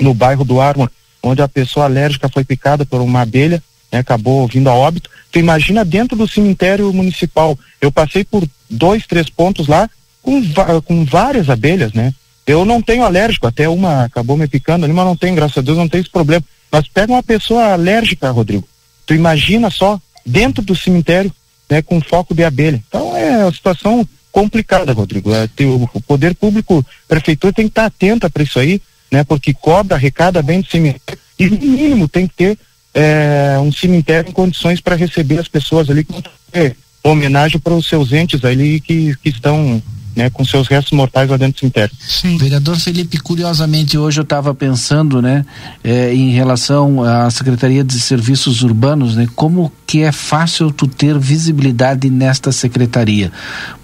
[0.00, 0.90] no bairro do Arma,
[1.22, 3.62] onde a pessoa alérgica foi picada por uma abelha,
[3.92, 5.10] né, acabou vindo a óbito.
[5.30, 7.58] Tu imagina dentro do cemitério municipal.
[7.80, 9.88] Eu passei por dois, três pontos lá
[10.22, 10.42] com,
[10.84, 12.12] com várias abelhas, né?
[12.46, 15.60] Eu não tenho alérgico, até uma acabou me picando ali, mas não tenho, graças a
[15.60, 16.42] Deus, não tenho esse problema.
[16.70, 18.68] Mas pega uma pessoa alérgica, Rodrigo.
[19.06, 21.32] Tu imagina só, dentro do cemitério,
[21.68, 22.82] né, com foco de abelha.
[22.88, 25.32] Então é uma situação complicada, Rodrigo.
[25.32, 28.80] É, tem o, poder público, prefeitura tem que estar atenta para isso aí,
[29.10, 31.20] né, porque cobra, arrecada bem do cemitério.
[31.38, 32.58] E no mínimo tem que ter
[32.94, 37.88] é, um cemitério em condições para receber as pessoas ali com é, homenagem para os
[37.88, 39.82] seus entes ali que, que estão
[40.14, 41.94] né, com seus restos mortais lá dentro do cemitério.
[42.38, 45.44] Vereador Felipe, curiosamente hoje eu estava pensando, né,
[45.82, 51.18] eh, em relação à Secretaria de Serviços Urbanos, né, como que é fácil tu ter
[51.18, 53.32] visibilidade nesta secretaria,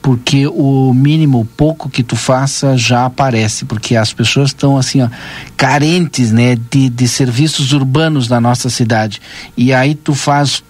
[0.01, 5.03] porque o mínimo, o pouco que tu faça já aparece, porque as pessoas estão assim,
[5.03, 5.09] ó,
[5.57, 9.20] carentes, né, de, de serviços urbanos na nossa cidade,
[9.57, 10.62] e aí tu faz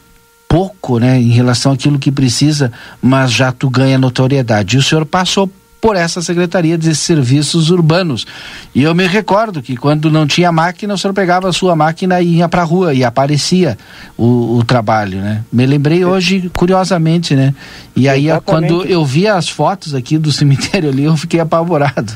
[0.49, 2.73] pouco, né, em relação àquilo que precisa,
[3.03, 4.77] mas já tu ganha notoriedade.
[4.77, 8.27] E o senhor passou por essa Secretaria de Serviços Urbanos.
[8.75, 12.21] E eu me recordo que quando não tinha máquina, o senhor pegava a sua máquina
[12.21, 13.79] e ia para a rua e aparecia
[14.17, 15.45] o, o, trabalho, né?
[15.53, 17.55] Me lembrei hoje, curiosamente, né?
[17.95, 18.69] E aí, Exatamente.
[18.73, 22.13] quando eu vi as fotos aqui do cemitério ali, eu fiquei apavorado.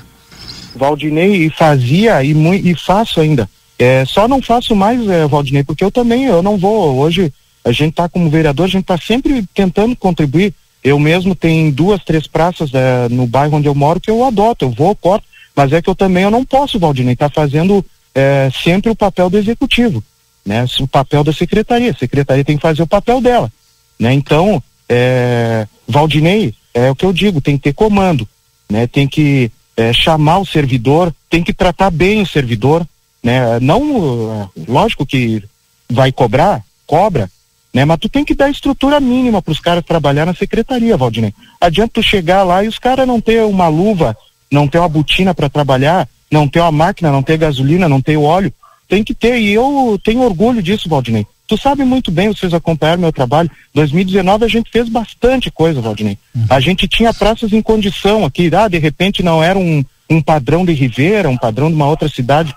[0.74, 3.48] Valdinei fazia e, e faço ainda.
[3.78, 7.32] É, só não faço mais, é, Valdinei, porque eu também, eu não vou, hoje
[7.64, 12.02] a gente está como vereador, a gente está sempre tentando contribuir eu mesmo tenho duas,
[12.02, 15.72] três praças é, no bairro onde eu moro que eu adoto, eu vou, corto, mas
[15.72, 17.84] é que eu também eu não posso, Valdinei, tá fazendo
[18.14, 20.02] é, sempre o papel do executivo,
[20.44, 20.64] né?
[20.80, 23.52] O papel da secretaria, a secretaria tem que fazer o papel dela,
[23.98, 24.12] né?
[24.14, 28.26] Então, é, Valdinei, é o que eu digo, tem que ter comando,
[28.70, 28.86] né?
[28.86, 32.86] Tem que é, chamar o servidor, tem que tratar bem o servidor,
[33.22, 33.61] né?
[33.61, 35.42] Não, lógico que
[35.90, 37.30] vai cobrar, cobra,
[37.72, 37.84] né?
[37.84, 41.32] Mas tu tem que dar estrutura mínima para os caras trabalhar na secretaria, Valdinei.
[41.60, 44.16] Adianta tu chegar lá e os caras não ter uma luva,
[44.50, 48.16] não ter uma botina para trabalhar, não ter uma máquina, não ter gasolina, não ter
[48.16, 48.52] óleo.
[48.88, 51.26] Tem que ter, e eu tenho orgulho disso, Valdinei.
[51.46, 53.50] Tu sabe muito bem, vocês acompanharam meu trabalho.
[53.74, 56.18] 2019 a gente fez bastante coisa, Valdinei.
[56.34, 56.46] Uhum.
[56.48, 60.64] A gente tinha praças em condição aqui, ah, de repente não era um, um padrão
[60.64, 62.54] de Ribeira, um padrão de uma outra cidade,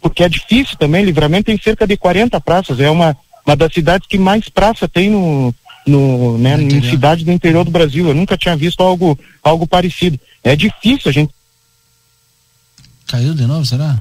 [0.00, 3.16] porque é difícil também, Livramento tem cerca de 40 praças, é uma
[3.46, 5.54] uma das cidades que mais praça tem no,
[5.86, 8.08] no, né, no em cidade do interior do Brasil.
[8.08, 10.18] Eu nunca tinha visto algo, algo parecido.
[10.42, 11.32] É difícil a gente.
[13.06, 14.00] Caiu de novo, será?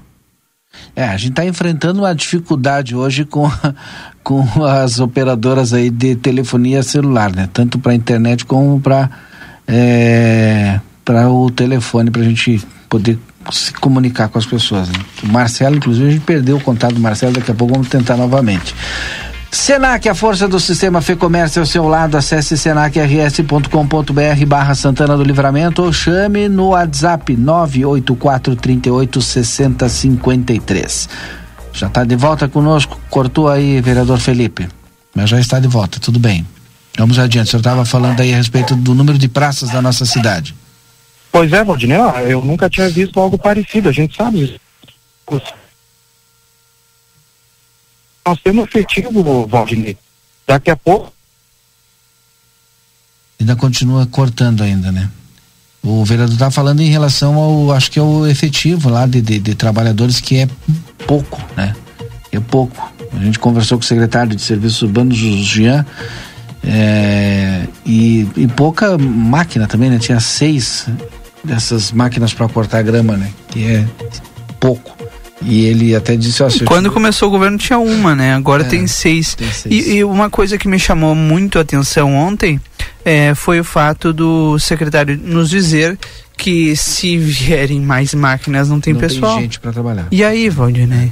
[0.96, 3.50] É, a gente está enfrentando uma dificuldade hoje com,
[4.24, 7.50] com as operadoras aí de telefonia celular, né?
[7.52, 9.10] Tanto para internet como para
[9.68, 13.18] é, para o telefone, para a gente poder
[13.52, 14.90] se comunicar com as pessoas.
[14.90, 15.00] Né?
[15.24, 18.18] O Marcelo, inclusive, a gente perdeu o contato do Marcelo, daqui a pouco vamos tentar
[18.18, 18.76] novamente.
[19.52, 22.16] Senac, a força do sistema Fê Comércio ao seu lado.
[22.16, 31.10] Acesse senacrs.com.br barra Santana do Livramento ou chame no WhatsApp 984 38 60 53.
[31.74, 32.98] Já está de volta conosco.
[33.10, 34.70] Cortou aí, vereador Felipe.
[35.14, 36.48] Mas já está de volta, tudo bem.
[36.98, 37.48] Vamos adiante.
[37.48, 40.56] O senhor estava falando aí a respeito do número de praças da nossa cidade.
[41.30, 41.98] Pois é, Valdinei,
[42.30, 43.90] eu nunca tinha visto algo parecido.
[43.90, 44.58] A gente sabe
[48.26, 49.98] nós temos efetivo, Valdinei.
[50.48, 51.12] Daqui a pouco.
[53.40, 55.10] Ainda continua cortando ainda, né?
[55.84, 59.40] O vereador está falando em relação ao, acho que é o efetivo lá de, de,
[59.40, 60.48] de, trabalhadores que é
[61.08, 61.76] pouco, né?
[62.32, 62.92] É pouco.
[63.12, 65.84] A gente conversou com o secretário de Serviços Urbanos, Jean,
[66.64, 69.98] é, e, e pouca máquina também, né?
[69.98, 70.86] Tinha seis
[71.44, 73.32] dessas máquinas para cortar grama, né?
[73.48, 73.88] Que é
[74.60, 75.01] pouco.
[75.44, 78.34] E ele até disse, ó, Quando começou o governo tinha uma, né?
[78.34, 79.36] Agora é, tem, seis.
[79.36, 79.88] tem, seis.
[79.88, 82.60] E, e, uma coisa que me chamou muito a atenção ontem
[83.04, 85.98] é, foi o fato do secretário nos dizer
[86.38, 89.34] que se vierem mais máquinas não tem não pessoal.
[89.34, 90.08] Tem gente para trabalhar.
[90.12, 91.12] E aí, Valdinei?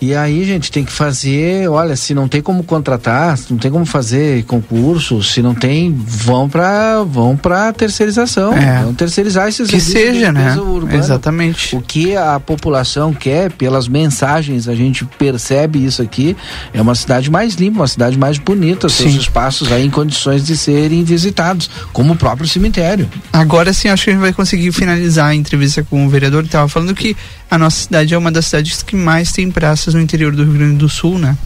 [0.00, 3.70] E aí, gente, tem que fazer, olha, se não tem como contratar, se não tem
[3.70, 8.82] como fazer concurso, se não tem, vão para vão para terceirização, é.
[8.82, 10.54] vão terceirizar esses que seja, né?
[10.56, 10.98] Urbana.
[10.98, 11.74] Exatamente.
[11.74, 16.36] O que a população quer, pelas mensagens, a gente percebe isso aqui,
[16.74, 19.04] é uma cidade mais limpa, uma cidade mais bonita, sim.
[19.04, 23.08] seus espaços aí em condições de serem visitados, como o próprio cemitério.
[23.32, 26.48] Agora sim, acho que a gente vai conseguir finalizar a entrevista com o vereador, que
[26.48, 27.16] estava falando que
[27.50, 30.54] a nossa cidade é uma das cidades que mais tem praças no interior do Rio
[30.54, 31.36] Grande do Sul, né?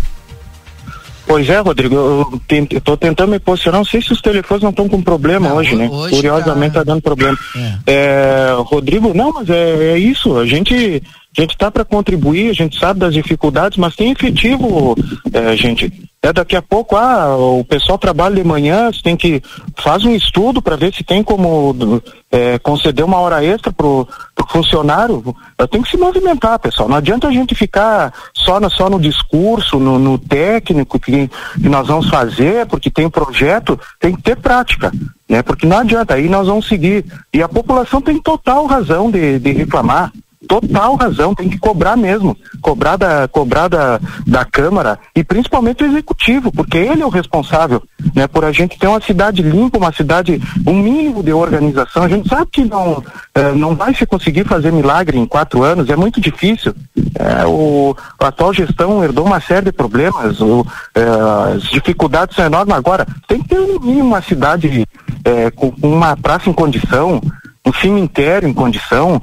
[1.27, 2.41] Pois é, Rodrigo, eu
[2.77, 5.77] estou tentando me posicionar, não sei se os telefones não estão com problema não, hoje,
[5.77, 5.89] né?
[5.89, 7.39] Hoje Curiosamente está tá dando problema.
[7.55, 7.79] É.
[7.87, 11.01] É, Rodrigo, não, mas é, é isso, a gente
[11.37, 14.97] a gente está para contribuir, a gente sabe das dificuldades, mas tem efetivo,
[15.33, 16.11] é, gente.
[16.23, 19.43] É daqui a pouco, ah, o pessoal trabalha de manhã, você tem que
[19.79, 24.47] faz um estudo para ver se tem como é, conceder uma hora extra pro, pro
[24.49, 25.35] funcionário.
[25.71, 26.91] Tem que se movimentar, pessoal.
[26.91, 31.69] Não adianta a gente ficar só, na, só no discurso, no, no técnico que, que
[31.71, 34.93] nós vamos fazer, porque tem projeto, tem que ter prática,
[35.27, 35.43] né?
[35.43, 37.03] Porque não adianta, aí nós vamos seguir.
[37.33, 40.13] E a população tem total razão de, de reclamar
[40.49, 45.87] total razão, tem que cobrar mesmo, cobrar da, cobrar da, da Câmara e principalmente o
[45.87, 47.83] Executivo, porque ele é o responsável,
[48.15, 52.09] né, por a gente ter uma cidade limpa, uma cidade, um mínimo de organização, a
[52.09, 53.03] gente sabe que não,
[53.35, 56.75] eh, não vai se conseguir fazer milagre em quatro anos, é muito difícil,
[57.15, 62.47] é, o, a atual gestão herdou uma série de problemas, o, eh, as dificuldades são
[62.47, 64.87] enormes, agora tem que ter no mínimo uma cidade
[65.25, 67.21] eh, com uma praça em condição,
[67.65, 69.21] um cemitério em condição,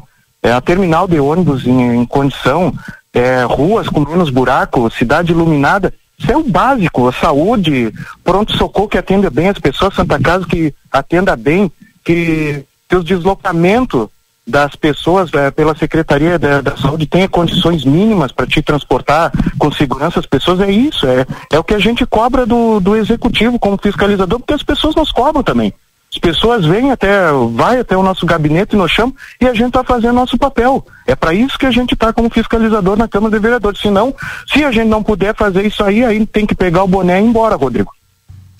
[0.47, 2.73] é, a terminal de ônibus em, em condição,
[3.13, 7.93] é, ruas com menos buraco, cidade iluminada, isso é o básico, a saúde,
[8.23, 11.71] pronto-socorro que atenda bem as pessoas, Santa Casa que atenda bem,
[12.03, 14.07] que que os deslocamentos
[14.47, 19.29] das pessoas eh, pela Secretaria da, da Saúde tenha condições mínimas para te transportar
[19.59, 22.95] com segurança as pessoas, é isso, é, é o que a gente cobra do, do
[22.95, 25.73] executivo como fiscalizador, porque as pessoas nos cobram também.
[26.11, 29.83] As pessoas vêm até, vai até o nosso gabinete, nos chamam e a gente está
[29.83, 30.85] fazendo nosso papel.
[31.05, 33.79] É para isso que a gente está como fiscalizador na Câmara de Vereadores.
[33.79, 34.15] Senão,
[34.51, 37.23] se a gente não puder fazer isso aí, aí tem que pegar o boné e
[37.23, 37.91] ir embora, Rodrigo.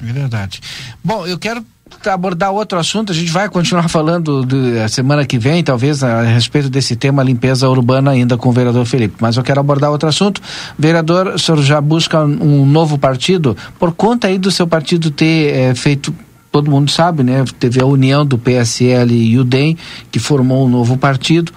[0.06, 0.62] É verdade.
[1.04, 1.66] Bom, eu quero
[2.06, 3.12] abordar outro assunto.
[3.12, 7.24] A gente vai continuar falando de, a semana que vem, talvez, a, respeito desse tema
[7.24, 9.16] limpeza urbana ainda com o vereador Felipe.
[9.20, 10.41] Mas eu quero abordar outro assunto.
[10.78, 15.54] Vereador, o senhor já busca um novo partido por conta aí do seu partido ter
[15.54, 16.14] eh, feito
[16.58, 17.45] todo mundo sabe, né?
[17.60, 19.78] Teve a união do PSL e o DEM,
[20.12, 21.51] que formou um novo partido,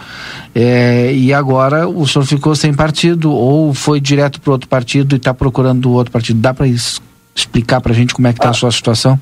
[0.55, 5.17] eh, e agora o senhor ficou sem partido, ou foi direto para outro partido e
[5.17, 6.39] está procurando outro partido.
[6.39, 8.51] Dá para explicar para a gente como é que está ah.
[8.51, 9.19] a sua situação?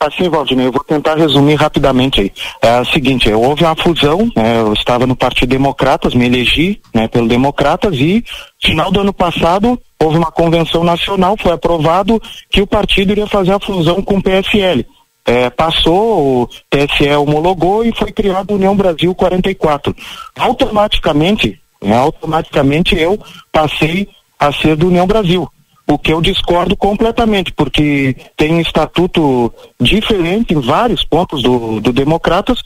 [0.00, 2.32] Assim, Valdinei, eu vou tentar resumir rapidamente aí.
[2.60, 7.06] É o seguinte, houve uma fusão, né, eu estava no Partido Democratas, me elegi né,
[7.06, 8.24] pelo Democratas e
[8.60, 12.20] final do ano passado houve uma convenção nacional, foi aprovado
[12.50, 14.84] que o partido iria fazer a fusão com o PSL.
[15.24, 19.94] É, passou, o TSE homologou e foi criado União Brasil 44.
[20.36, 23.18] Automaticamente, né, automaticamente eu
[23.52, 24.08] passei
[24.38, 25.48] a ser do União Brasil
[25.86, 31.92] o que eu discordo completamente, porque tem um estatuto diferente em vários pontos do, do
[31.92, 32.58] Democratas,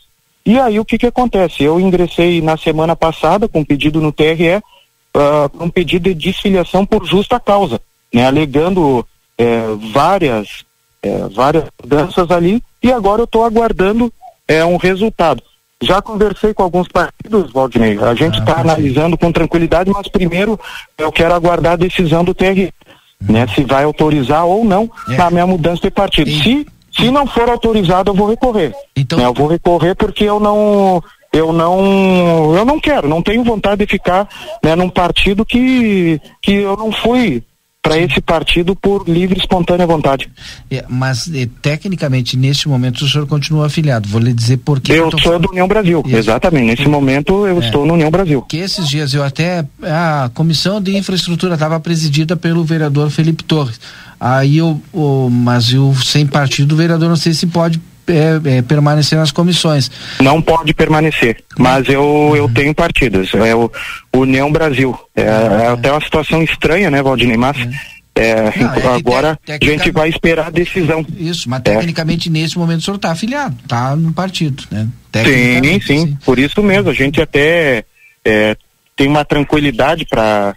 [0.44, 1.64] e aí o que que acontece?
[1.64, 6.86] Eu ingressei na semana passada com um pedido no TRE, uh, um pedido de desfiliação
[6.86, 7.80] por justa causa,
[8.14, 9.04] né, alegando
[9.36, 10.64] é, várias,
[11.06, 14.12] é, várias mudanças ali, e agora eu estou aguardando
[14.46, 15.42] é, um resultado.
[15.82, 17.98] Já conversei com alguns partidos, Valdinei.
[17.98, 20.58] A gente está ah, analisando com tranquilidade, mas primeiro
[20.96, 22.72] eu quero aguardar a decisão do TRE
[23.20, 23.46] né?
[23.54, 25.20] Se vai autorizar ou não é.
[25.20, 26.28] a minha mudança de partido.
[26.28, 26.42] E...
[26.42, 28.74] Se, se não for autorizado, eu vou recorrer.
[28.94, 29.18] Então...
[29.18, 29.24] Né?
[29.24, 31.02] Eu vou recorrer porque eu não
[31.32, 34.28] eu não eu não quero, não tenho vontade de ficar
[34.62, 37.42] né, num partido que que eu não fui
[37.88, 40.28] para esse partido por livre e espontânea vontade.
[40.70, 44.08] É, mas eh, tecnicamente neste momento o senhor continua afiliado.
[44.08, 44.92] Vou lhe dizer por que.
[44.92, 46.16] Eu, eu sou do União Brasil, Isso.
[46.16, 46.66] exatamente.
[46.66, 47.64] Nesse momento eu é.
[47.64, 48.42] estou no União Brasil.
[48.42, 53.80] Que esses dias eu até a comissão de infraestrutura estava presidida pelo vereador Felipe Torres.
[54.18, 58.62] Aí eu, o, mas eu sem partido o vereador não sei se pode é, é,
[58.62, 59.90] permanecer nas comissões.
[60.20, 63.32] Não pode permanecer, mas eu, eu tenho partidos.
[63.34, 63.70] É o
[64.14, 64.98] União Brasil.
[65.14, 67.36] É, é até uma situação estranha, né, Valdinei?
[67.36, 67.56] Mas.
[67.56, 67.70] Uhum.
[68.18, 71.04] É, Não, é agora te, a gente vai esperar a decisão.
[71.18, 72.32] Isso, mas tecnicamente é.
[72.32, 74.88] nesse momento o senhor está afiliado, está no partido, né?
[75.22, 77.84] Sim, sim, por isso mesmo, a gente até
[78.24, 78.56] é,
[78.96, 80.54] tem uma tranquilidade para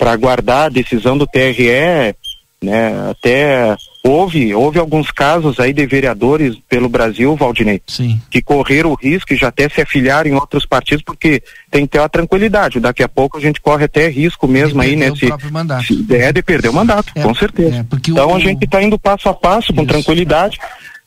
[0.00, 2.14] aguardar a decisão do TRE,
[2.62, 3.10] né?
[3.10, 8.20] Até Houve, houve alguns casos aí de vereadores pelo Brasil, Valdinei, Sim.
[8.28, 11.40] que correram o risco e já até se afiliaram em outros partidos, porque
[11.70, 12.80] tem que ter uma tranquilidade.
[12.80, 15.14] Daqui a pouco a gente corre até risco mesmo aí, né?
[15.14, 15.32] Se,
[16.16, 17.76] é de perder o mandato, é, com certeza.
[17.76, 19.92] É, então o, a gente está indo passo a passo, com isso.
[19.92, 20.58] tranquilidade,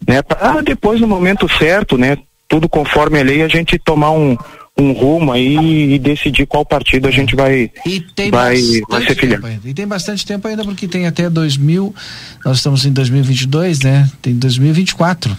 [0.08, 0.22] né?
[0.22, 2.18] Para depois, no momento certo, né?
[2.48, 4.38] Tudo conforme a lei, a gente tomar um,
[4.78, 7.72] um rumo aí e decidir qual partido a gente vai
[8.30, 8.58] vai,
[8.90, 9.48] vai ser filiado.
[9.64, 11.96] E tem bastante tempo ainda porque tem até 2000,
[12.44, 14.10] nós estamos em 2022, né?
[14.22, 15.36] Tem 2024.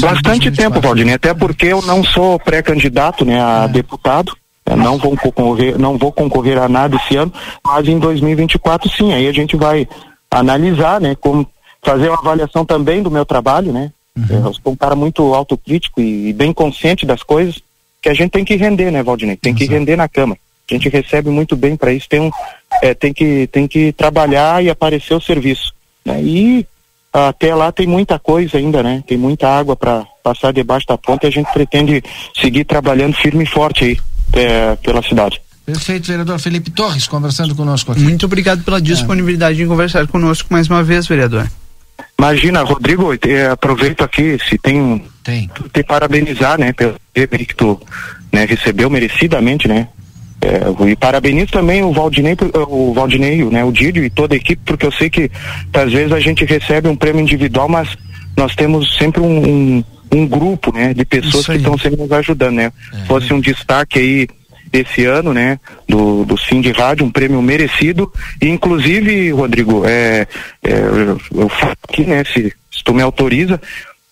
[0.00, 3.68] Bastante tempo, Valdinei, até porque eu não sou pré-candidato, né, a é.
[3.68, 4.36] deputado.
[4.66, 7.32] Eu não vou concorrer, não vou concorrer a nada esse ano,
[7.62, 9.86] mas em 2024 sim, aí a gente vai
[10.30, 11.46] analisar, né, como
[11.82, 13.92] fazer uma avaliação também do meu trabalho, né?
[14.16, 14.46] Uhum.
[14.46, 17.60] Eu sou um cara muito autocrítico e, e bem consciente das coisas
[18.04, 19.34] que a gente tem que render, né, Valdinei?
[19.34, 20.36] Tem que render na cama.
[20.70, 22.30] A gente recebe muito bem para isso, tem, um,
[22.82, 25.72] é, tem, que, tem que trabalhar e aparecer o serviço.
[26.04, 26.22] Né?
[26.22, 26.66] E
[27.10, 29.02] até lá tem muita coisa ainda, né?
[29.06, 32.02] Tem muita água para passar debaixo da ponte e a gente pretende
[32.38, 33.98] seguir trabalhando firme e forte aí
[34.34, 35.40] é, pela cidade.
[35.64, 38.02] Perfeito, vereador Felipe Torres, conversando conosco aqui.
[38.02, 39.64] Muito obrigado pela disponibilidade é.
[39.64, 41.48] em conversar conosco mais uma vez, vereador.
[42.18, 45.50] Imagina, Rodrigo, eh, aproveito aqui, se tem, tem.
[45.72, 47.80] te parabenizar, né, pelo prêmio que tu
[48.32, 49.88] né, recebeu merecidamente, né?
[50.42, 52.36] É, e parabenizo também o Valdinei,
[52.68, 55.30] o Valdinei, né, o Dídio e toda a equipe, porque eu sei que
[55.72, 57.96] às vezes a gente recebe um prêmio individual, mas
[58.36, 62.56] nós temos sempre um, um, um grupo, né, de pessoas que estão sempre nos ajudando,
[62.56, 62.72] né?
[62.92, 63.06] É.
[63.06, 64.28] Fosse um destaque aí
[64.70, 65.58] esse ano, né,
[65.88, 68.12] do, do Sim de Rádio, um prêmio merecido,
[68.42, 70.26] e inclusive, Rodrigo, é,
[70.62, 73.58] é eu, eu falo aqui, né, se, se tu me autoriza,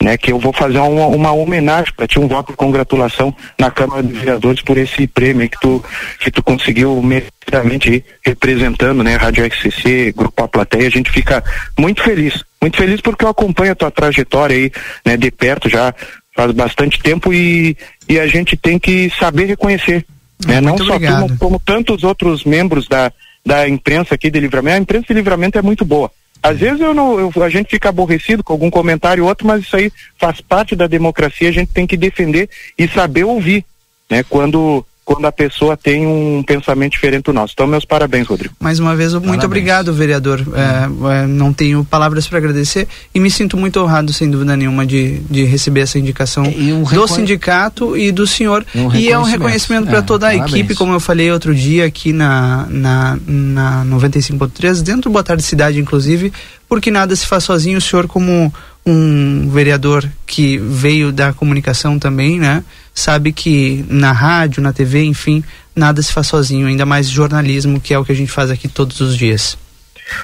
[0.02, 3.70] né, que eu vou fazer uma, uma homenagem para ti, um voto de congratulação na
[3.70, 5.84] Câmara dos Vereadores por esse prêmio que tu,
[6.18, 11.42] que tu conseguiu merecidamente representando, né, Rádio XCC, Grupo A Plateia, a gente fica
[11.78, 14.72] muito feliz, muito feliz porque eu acompanho a tua trajetória aí,
[15.06, 15.94] né, de perto já,
[16.34, 17.76] faz bastante tempo e,
[18.08, 20.04] e a gente tem que saber reconhecer.
[20.44, 20.60] Né?
[20.60, 21.20] Não só obrigado.
[21.20, 23.12] como, como tantos outros membros da,
[23.46, 24.76] da imprensa aqui de livramento.
[24.76, 26.10] A imprensa de livramento é muito boa.
[26.42, 29.62] Às vezes eu não, eu- a gente fica aborrecido com algum comentário ou outro, mas
[29.62, 33.64] isso aí faz parte da democracia, a gente tem que defender e saber ouvir,
[34.10, 34.24] né?
[34.28, 37.52] Quando, quando a pessoa tem um pensamento diferente do nosso.
[37.54, 38.54] Então, meus parabéns, Rodrigo.
[38.60, 40.40] Mais uma vez, muito obrigado, vereador.
[40.54, 44.86] É, é, não tenho palavras para agradecer e me sinto muito honrado, sem dúvida nenhuma,
[44.86, 48.64] de, de receber essa indicação do recon- sindicato e do senhor.
[48.74, 49.30] E um e é um reconhecimento.
[49.32, 50.54] reconhecimento para É, toda a parabéns.
[50.54, 55.42] equipe, como eu falei outro dia aqui na, na, na 95.3, dentro do Boa Tarde
[55.42, 56.32] Cidade, inclusive,
[56.68, 57.78] porque nada se faz sozinho.
[57.78, 58.52] O senhor, como
[58.84, 62.64] um vereador que veio da comunicação também, né?
[62.94, 65.42] Sabe que na rádio, na TV, enfim,
[65.74, 68.68] nada se faz sozinho, ainda mais jornalismo, que é o que a gente faz aqui
[68.68, 69.56] todos os dias.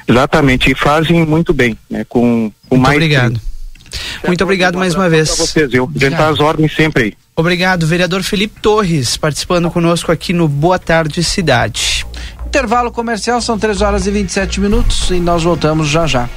[0.06, 2.04] Exatamente, e fazem muito bem, né?
[2.09, 3.40] Com, com Muito mais obrigado.
[4.26, 5.34] Muito obrigado mais uma vez.
[5.34, 5.90] Pra vocês, viu?
[5.94, 7.14] A gente tá às ordens sempre aí.
[7.34, 12.04] Obrigado, vereador Felipe Torres, participando conosco aqui no Boa Tarde Cidade.
[12.46, 16.28] Intervalo comercial, são 3 horas e 27 minutos e nós voltamos já já.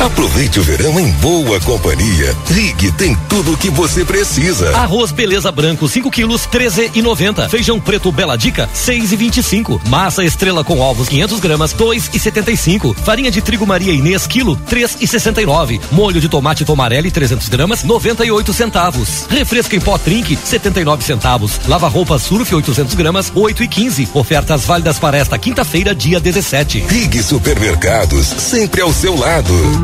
[0.00, 2.34] Aproveite o verão em boa companhia.
[2.46, 4.76] Rig tem tudo o que você precisa.
[4.76, 7.48] Arroz Beleza Branco 5 quilos 13 e 90.
[7.48, 9.80] Feijão preto Bela Dica 6 e 25.
[9.88, 12.94] Massa Estrela com ovos 500 gramas 2 e 75.
[13.04, 15.80] Farinha de trigo Maria Inês quilo 3 e 69.
[15.92, 19.26] Molho de tomate Tomarelli 300 gramas 98 centavos.
[19.30, 21.60] Refresco em pó Trink 79 centavos.
[21.66, 24.08] Lava roupa Surf 800 gramas 8 e 15.
[24.12, 26.80] Ofertas válidas para esta quinta-feira dia 17.
[26.88, 29.83] Rig Supermercados, sempre ao seu lado.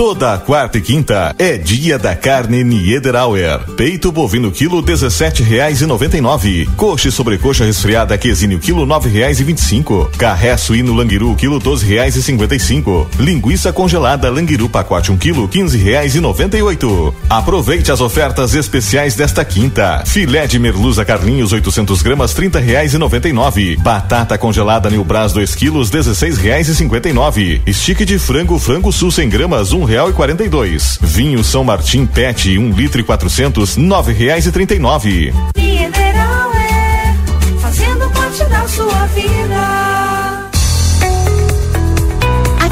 [0.00, 3.60] Toda quarta e quinta é dia da carne Niederauer.
[3.76, 6.66] Peito bovino quilo dezessete reais e noventa e nove.
[6.74, 10.10] Coxa e sobrecoxa resfriada quesinho quilo nove reais e vinte e cinco.
[10.16, 13.06] Carré suíno languiru quilo doze reais e cinquenta e cinco.
[13.18, 17.14] Linguiça congelada languiru pacote um quilo quinze reais e noventa e oito.
[17.28, 20.02] Aproveite as ofertas especiais desta quinta.
[20.06, 23.76] Filé de merluza Carlinhos 800 gramas trinta reais e noventa e nove.
[23.76, 27.60] Batata congelada New 2 quilos dezesseis reais e cinquenta e nove.
[27.66, 31.00] Estique de frango frango sul 100 gramas um real e quarenta e dois.
[31.02, 35.34] Vinho São Martim Pet um litro e quatrocentos nove reais e trinta e nove.
[35.56, 37.14] É
[37.60, 39.89] fazendo parte da sua vida.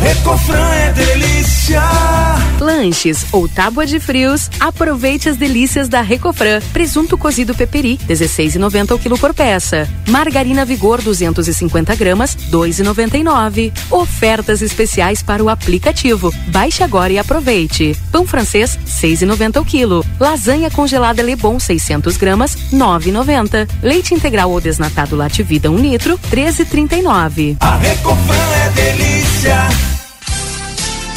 [0.00, 2.39] Recofran é delícia.
[2.60, 6.60] Lanches ou tábua de frios, aproveite as delícias da Recofran.
[6.72, 9.88] Presunto cozido peperi, 16,90 o quilo por peça.
[10.08, 13.72] Margarina Vigor 250 gramas, 2,99.
[13.90, 16.32] Ofertas especiais para o aplicativo.
[16.48, 17.96] Baixe agora e aproveite.
[18.10, 20.04] Pão francês, 6,90 o quilo.
[20.18, 23.68] Lasanha congelada Lebon 600 gramas, 9,90.
[23.82, 27.56] Leite integral ou desnatado Lativida 1 litro, 13,39.
[27.60, 29.99] A Recofran é delícia.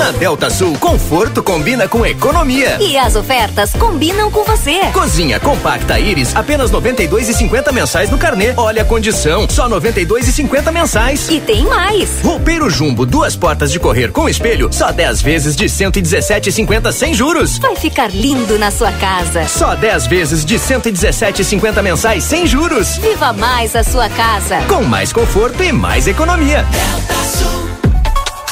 [0.00, 2.78] Na Delta Sul, conforto combina com economia.
[2.80, 4.80] E as ofertas combinam com você.
[4.94, 8.54] Cozinha compacta Iris, apenas 92,50 mensais no carnê.
[8.56, 11.28] Olha a condição, só 92,50 mensais.
[11.28, 12.22] E tem mais.
[12.24, 17.58] Roupeiro Jumbo, duas portas de correr com espelho, só 10 vezes de 117,50 sem juros.
[17.58, 19.46] Vai ficar lindo na sua casa.
[19.48, 22.96] Só 10 vezes de 117,50 mensais sem juros.
[22.96, 24.62] Viva mais a sua casa.
[24.66, 26.64] Com mais conforto e mais economia.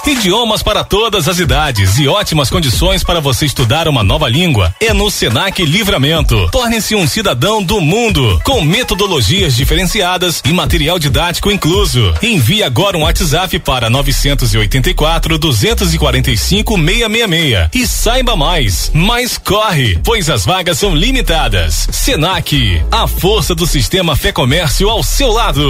[0.08, 4.94] Idiomas para todas as idades e ótimas condições para você estudar uma nova língua é
[4.94, 6.48] no Senac Livramento.
[6.50, 12.14] Torne-se um cidadão do mundo com metodologias diferenciadas e material didático incluso.
[12.22, 18.90] Envie agora um WhatsApp para 984 245 666 e saiba mais.
[18.94, 21.86] Mas corre, pois as vagas são limitadas.
[21.92, 25.68] Senac, a força do sistema Fé Comércio ao seu lado.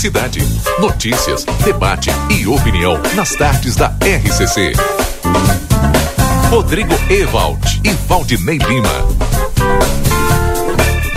[0.00, 0.40] Cidade.
[0.78, 4.72] Notícias, debate e opinião nas tardes da RCC.
[6.48, 8.88] Rodrigo Ewald e Valdinei Lima.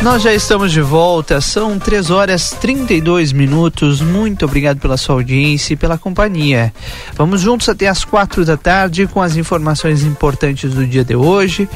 [0.01, 4.01] Nós já estamos de volta, são 3 horas 32 minutos.
[4.01, 6.73] Muito obrigado pela sua audiência e pela companhia.
[7.15, 11.69] Vamos juntos até as quatro da tarde com as informações importantes do dia de hoje.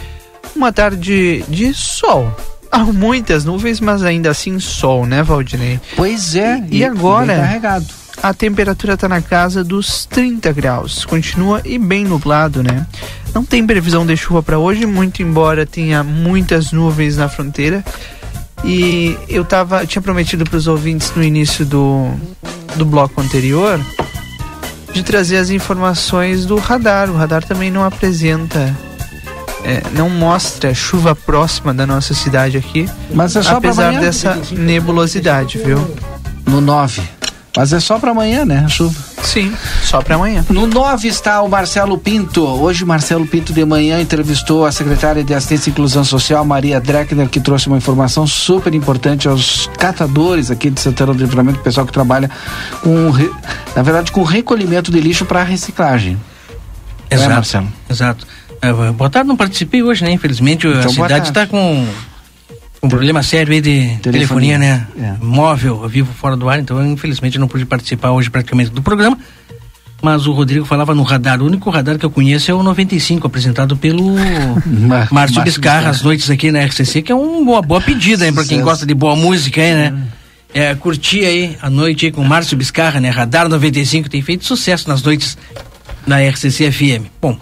[0.53, 2.35] Uma tarde de sol.
[2.71, 5.79] Há muitas nuvens, mas ainda assim sol, né, Valdinei?
[5.95, 6.63] Pois é.
[6.69, 7.35] E, e agora?
[7.35, 7.85] carregado.
[8.21, 11.05] A temperatura está na casa dos 30 graus.
[11.05, 12.87] Continua e bem nublado, né?
[13.33, 17.85] Não tem previsão de chuva para hoje, muito embora tenha muitas nuvens na fronteira.
[18.63, 22.09] E eu tava, tinha prometido para os ouvintes no início do,
[22.75, 23.79] do bloco anterior
[24.91, 27.09] de trazer as informações do radar.
[27.11, 28.75] O radar também não apresenta,
[29.67, 32.89] é, não mostra chuva próxima da nossa cidade aqui.
[33.13, 33.99] Mas é só apesar amanhã?
[33.99, 35.85] dessa nebulosidade, viu?
[36.45, 37.01] No 9.
[37.53, 38.95] Mas é só para amanhã, né, a chuva?
[39.23, 39.51] Sim,
[39.83, 40.45] só para amanhã.
[40.49, 42.45] No 9 está o Marcelo Pinto.
[42.45, 47.27] Hoje, Marcelo Pinto de manhã entrevistou a secretária de Assistência e Inclusão Social, Maria Dreckner,
[47.27, 51.91] que trouxe uma informação super importante aos catadores aqui de Santana do Livramento, pessoal que
[51.91, 52.29] trabalha
[52.81, 53.11] com,
[53.75, 56.17] na verdade, com recolhimento de lixo para reciclagem.
[57.09, 57.31] Exato.
[57.31, 57.67] É, Marcelo?
[57.89, 58.27] Exato.
[58.61, 60.11] É, boa tarde, não participei hoje, né?
[60.11, 61.87] Infelizmente, Então, a cidade está com
[62.81, 64.87] um problema sério aí de telefonia, né?
[65.21, 69.17] Móvel, eu vivo fora do ar, então infelizmente não pude participar hoje praticamente do programa.
[70.01, 71.41] Mas o Rodrigo falava no radar.
[71.41, 74.13] O único radar que eu conheço é o 95, apresentado pelo
[74.65, 78.45] Márcio Márcio Biscarra, às noites aqui na RCC, que é uma boa, pedida, hein, pra
[78.45, 80.07] quem gosta de boa música aí, né?
[80.53, 83.09] É, curtir aí a noite aí com o Márcio Biscarra, né?
[83.09, 85.35] Radar 95 tem feito sucesso nas noites
[86.05, 87.07] da RCC FM.
[87.19, 87.37] Bom,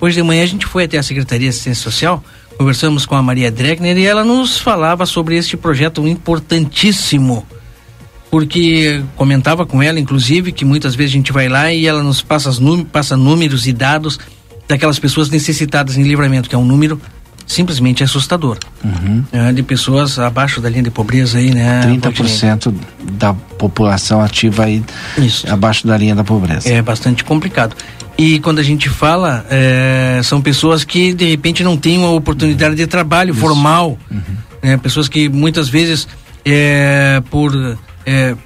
[0.00, 2.22] hoje de manhã a gente foi até a Secretaria de Assistência Social,
[2.56, 7.46] conversamos com a Maria Dreckner e ela nos falava sobre este projeto importantíssimo.
[8.30, 12.20] Porque comentava com ela, inclusive, que muitas vezes a gente vai lá e ela nos
[12.20, 12.50] passa,
[12.92, 14.18] passa números e dados
[14.68, 17.00] daquelas pessoas necessitadas em livramento, que é um número
[17.48, 18.58] simplesmente assustador.
[19.32, 21.80] né, de pessoas abaixo da linha de pobreza aí, né?
[21.80, 21.98] Valdinei?
[21.98, 22.74] 30%
[23.12, 24.84] da população ativa aí
[25.48, 26.68] abaixo da linha da pobreza.
[26.68, 27.74] É bastante complicado.
[28.16, 32.74] E quando a gente fala, é, são pessoas que de repente não têm uma oportunidade
[32.74, 33.96] de trabalho formal,
[34.62, 36.06] né, pessoas que muitas vezes
[36.44, 38.36] é, por é,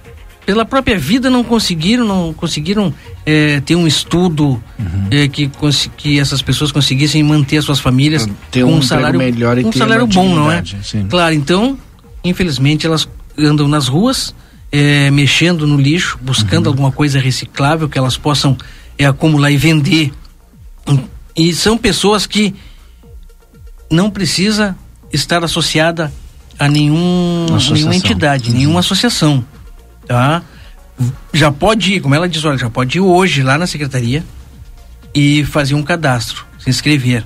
[0.45, 2.93] pela própria vida não conseguiram, não conseguiram
[3.25, 4.63] é, ter um estudo
[5.11, 5.51] é, que,
[5.97, 9.65] que essas pessoas conseguissem manter as suas famílias Ter com um um salário melhor e
[9.65, 10.63] um salário bom, não é?
[10.83, 11.07] sim.
[11.09, 11.79] Claro, então,
[12.25, 13.09] infelizmente elas
[13.39, 14.35] andam nas ruas,
[14.71, 16.73] é, mexendo no lixo, buscando Uhum.
[16.73, 18.57] alguma coisa reciclável que elas possam
[18.99, 20.13] é, acumular e vender.
[21.37, 22.55] E são pessoas que
[23.91, 24.77] não precisa
[25.13, 26.13] estar associada
[26.59, 28.57] a nenhum, nenhuma entidade, Uhum.
[28.57, 29.45] nenhuma associação,
[30.07, 30.43] tá?
[31.33, 34.25] Já pode ir, como ela diz, olha, já pode ir hoje lá na secretaria
[35.15, 37.25] e fazer um cadastro, se inscrever.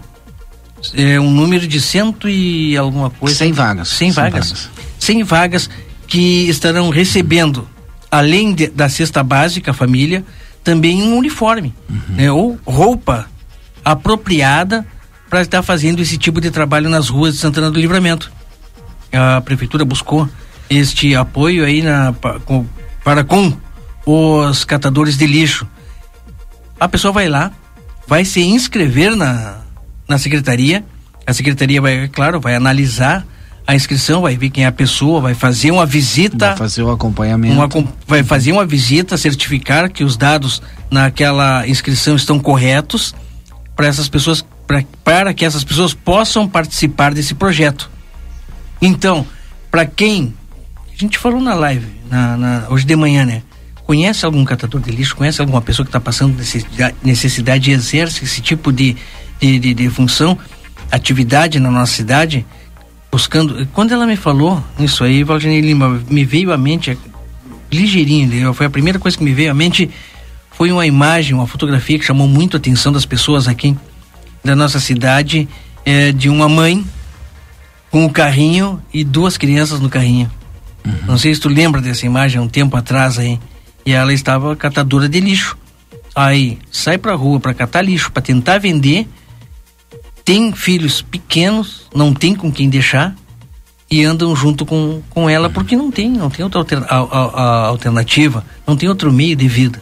[0.95, 3.37] É um número de cento e alguma coisa.
[3.37, 3.89] 100 vagas.
[3.89, 4.71] 100 100 vagas.
[4.99, 5.71] 100 vagas
[6.07, 7.69] que estarão recebendo
[8.11, 10.25] além de- da cesta básica, a família,
[10.63, 11.75] também um uniforme,
[12.09, 12.31] né?
[12.31, 13.27] Ou roupa
[13.85, 14.87] apropriada
[15.29, 18.31] para estar fazendo esse tipo de trabalho nas ruas de Santana do Livramento.
[19.13, 20.29] A prefeitura buscou
[20.71, 22.15] este apoio aí na,
[22.45, 22.67] com-
[23.07, 23.53] para com
[24.05, 25.65] os catadores de lixo.
[26.79, 27.53] A pessoa vai lá,
[28.05, 29.59] vai se inscrever na,
[30.09, 30.85] na secretaria.
[31.25, 33.25] A secretaria vai, é claro, vai analisar
[33.65, 36.49] a inscrição, vai ver quem é a pessoa, vai fazer uma visita.
[36.49, 37.55] Vai fazer o acompanhamento.
[37.55, 37.69] Uma
[38.09, 43.15] vai fazer uma visita, certificar que os dados naquela inscrição estão corretos
[43.77, 47.89] para essas pessoas, pra, para que essas pessoas possam participar desse projeto.
[48.83, 49.25] Então,
[49.71, 50.35] para quem
[50.93, 53.43] a gente falou na live na, na- hoje de manhã, né?
[53.85, 55.15] Conhece algum catador de lixo?
[55.15, 56.37] Conhece alguma pessoa que está passando
[57.03, 58.97] necessidade, e exerce esse tipo de,
[59.41, 60.37] de, de, de função,
[60.91, 62.45] atividade na nossa cidade?
[63.13, 63.67] Buscando.
[63.73, 66.97] Quando ela me falou isso aí, Valdinei Lima, me veio à mente, é,
[67.71, 69.89] ligeirinho, foi a primeira coisa que me veio à mente
[70.53, 73.77] foi uma imagem, uma fotografia que chamou muito a atenção das pessoas aqui
[74.43, 75.47] da nossa cidade,
[75.85, 76.85] é, de uma mãe
[77.91, 80.31] com o carrinho e duas crianças no carrinho.
[81.07, 83.39] Não sei se tu lembra dessa imagem um tempo atrás aí.
[83.85, 85.57] E ela estava catadora de lixo.
[86.15, 89.07] Aí sai pra rua pra catar lixo, pra tentar vender.
[90.25, 93.15] Tem filhos pequenos, não tem com quem deixar
[93.89, 97.41] e andam junto com, com ela porque não tem, não tem outra alter- a- a-
[97.43, 99.81] a alternativa, não tem outro meio de vida.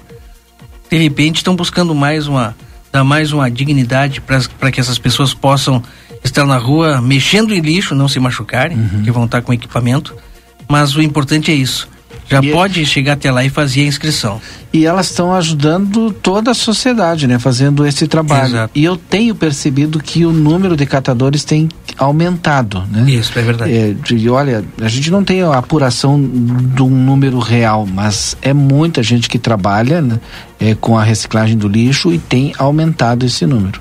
[0.91, 2.55] De repente estão buscando mais uma,
[2.93, 5.83] dar mais uma dignidade para que essas pessoas possam
[6.23, 10.15] estar na rua mexendo em lixo, não se machucarem, que vão estar com equipamento.
[10.69, 11.89] Mas o importante é isso.
[12.27, 14.41] Já pode chegar até lá e fazer a inscrição.
[14.73, 17.39] E elas estão ajudando toda a sociedade, né?
[17.39, 18.47] Fazendo esse trabalho.
[18.47, 18.71] Exato.
[18.75, 23.05] E eu tenho percebido que o número de catadores tem aumentado, né?
[23.11, 23.73] Isso, é verdade.
[23.77, 26.19] É, de- olha, a gente não tem a apuração
[26.75, 30.19] de um número real, mas é muita gente que trabalha né,
[30.59, 33.81] é, com a reciclagem do lixo e tem aumentado esse número.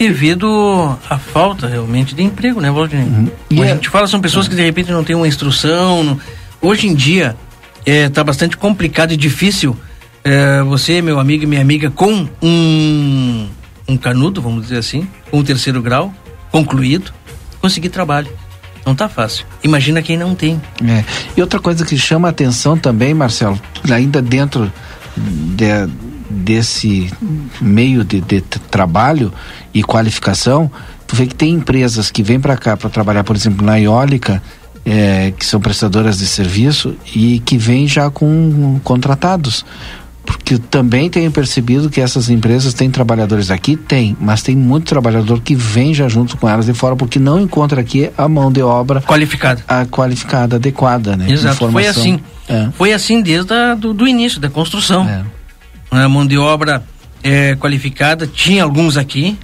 [0.00, 3.04] Devido à falta realmente de emprego, né, Valdir?
[3.50, 6.02] Como a gente fala, são pessoas que de repente não têm uma instrução.
[6.02, 6.18] não-
[6.62, 7.36] Hoje em dia
[7.84, 9.76] está bastante complicado e difícil
[10.24, 13.46] é, você, meu amigo e minha amiga, com um,
[13.86, 16.12] um canudo, vamos dizer assim, com o terceiro grau
[16.50, 17.12] concluído,
[17.60, 18.28] conseguir trabalho.
[18.86, 19.44] Não tá fácil.
[19.62, 20.58] Imagina quem não tem.
[20.82, 21.04] É.
[21.36, 24.72] E outra coisa que chama a atenção também, Marcelo, ainda dentro
[25.14, 25.86] de-
[26.30, 27.12] desse
[27.60, 29.32] meio de, de trabalho
[29.74, 30.70] e qualificação,
[31.06, 34.42] tu vê que tem empresas que vêm para cá para trabalhar, por exemplo, na eólica,
[34.84, 39.64] é, que são prestadoras de serviço e que vêm já com contratados.
[40.24, 45.40] Porque também tenho percebido que essas empresas têm trabalhadores aqui, tem, mas tem muito trabalhador
[45.40, 48.62] que vem já junto com elas de fora porque não encontra aqui a mão de
[48.62, 51.28] obra qualificada, a qualificada adequada, né?
[51.30, 52.20] Exato, foi assim.
[52.48, 52.68] É.
[52.76, 55.04] Foi assim desde a, do, do início da construção.
[55.90, 56.82] A mão de obra
[57.22, 59.36] é, qualificada, tinha alguns aqui,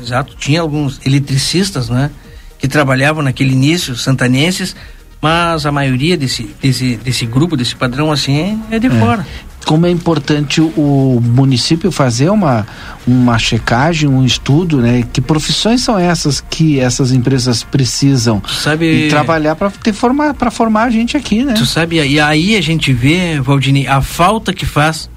[0.00, 2.10] exato, tinha alguns eletricistas, né?
[2.58, 4.76] Que trabalhavam naquele início, santanenses,
[5.20, 8.90] mas a maioria desse, desse, desse grupo, desse padrão assim, é de É.
[8.90, 9.26] fora.
[9.66, 12.66] Como é importante o, município fazer uma,
[13.06, 15.04] uma checagem, um estudo, né?
[15.12, 20.84] Que profissões são essas que essas empresas precisam sabe- e trabalhar para formar para formar
[20.84, 21.52] a gente aqui, né?
[21.52, 25.09] Tu sabe, e aí a gente vê, Valdini, a falta que faz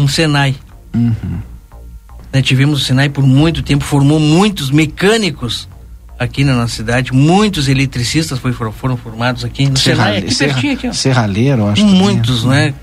[0.00, 0.54] um Senai.
[2.32, 5.68] Né, tivemos o Senai por muito tempo, formou muitos mecânicos
[6.18, 10.74] aqui na nossa cidade, muitos eletricistas foi, foram, formados aqui no Senai, aqui serra- pertinho
[10.74, 10.92] aqui, ó.
[10.92, 11.82] serralheiro, acho.
[11.82, 11.98] também.
[11.98, 12.74] Muitos, né?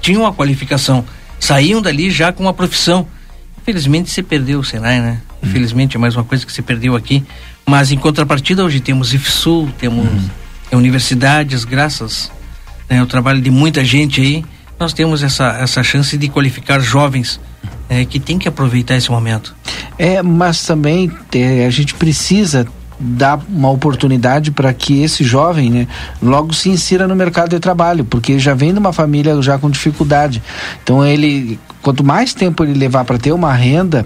[0.00, 1.04] Tinham a qualificação,
[1.40, 3.06] saíam dali já com uma profissão.
[3.60, 5.20] Infelizmente se perdeu o Senai, né?
[5.42, 7.22] Infelizmente é mais uma coisa que se perdeu aqui.
[7.66, 10.06] Mas em contrapartida hoje temos IFSUL, temos
[10.70, 12.30] eh, universidades, graças
[12.88, 14.44] né, ao trabalho de muita gente aí,
[14.78, 17.40] nós temos essa, essa chance de qualificar jovens
[17.88, 19.54] eh, que tem que aproveitar esse momento.
[19.98, 22.66] É, mas também é, a gente precisa
[22.98, 25.88] dar uma oportunidade para que esse jovem, né,
[26.22, 29.70] logo se insira no mercado de trabalho, porque já vem de uma família já com
[29.70, 30.42] dificuldade.
[30.82, 34.04] Então ele, quanto mais tempo ele levar para ter uma renda,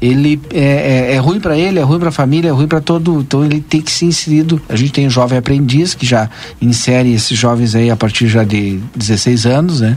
[0.00, 2.80] ele é, é, é ruim para ele, é ruim para a família, é ruim para
[2.80, 3.20] todo.
[3.20, 4.60] Então ele tem que ser inserido.
[4.68, 6.28] A gente tem um jovem aprendiz que já
[6.60, 9.96] insere esses jovens aí a partir já de 16 anos, né?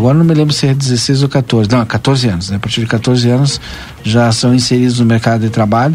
[0.00, 1.68] Agora não me lembro se é 16 ou 14.
[1.70, 2.56] Não, 14 anos, né?
[2.56, 3.60] A partir de 14 anos
[4.02, 5.94] já são inseridos no mercado de trabalho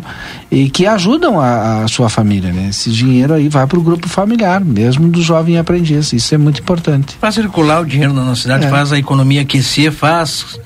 [0.51, 2.67] e que ajudam a, a sua família, né?
[2.69, 6.13] Esse dinheiro aí vai para o grupo familiar, mesmo do jovem aprendiz.
[6.13, 7.17] Isso é muito importante.
[7.19, 8.69] Faz circular o dinheiro na nossa cidade, É.
[8.69, 10.59] faz a economia aquecer, faz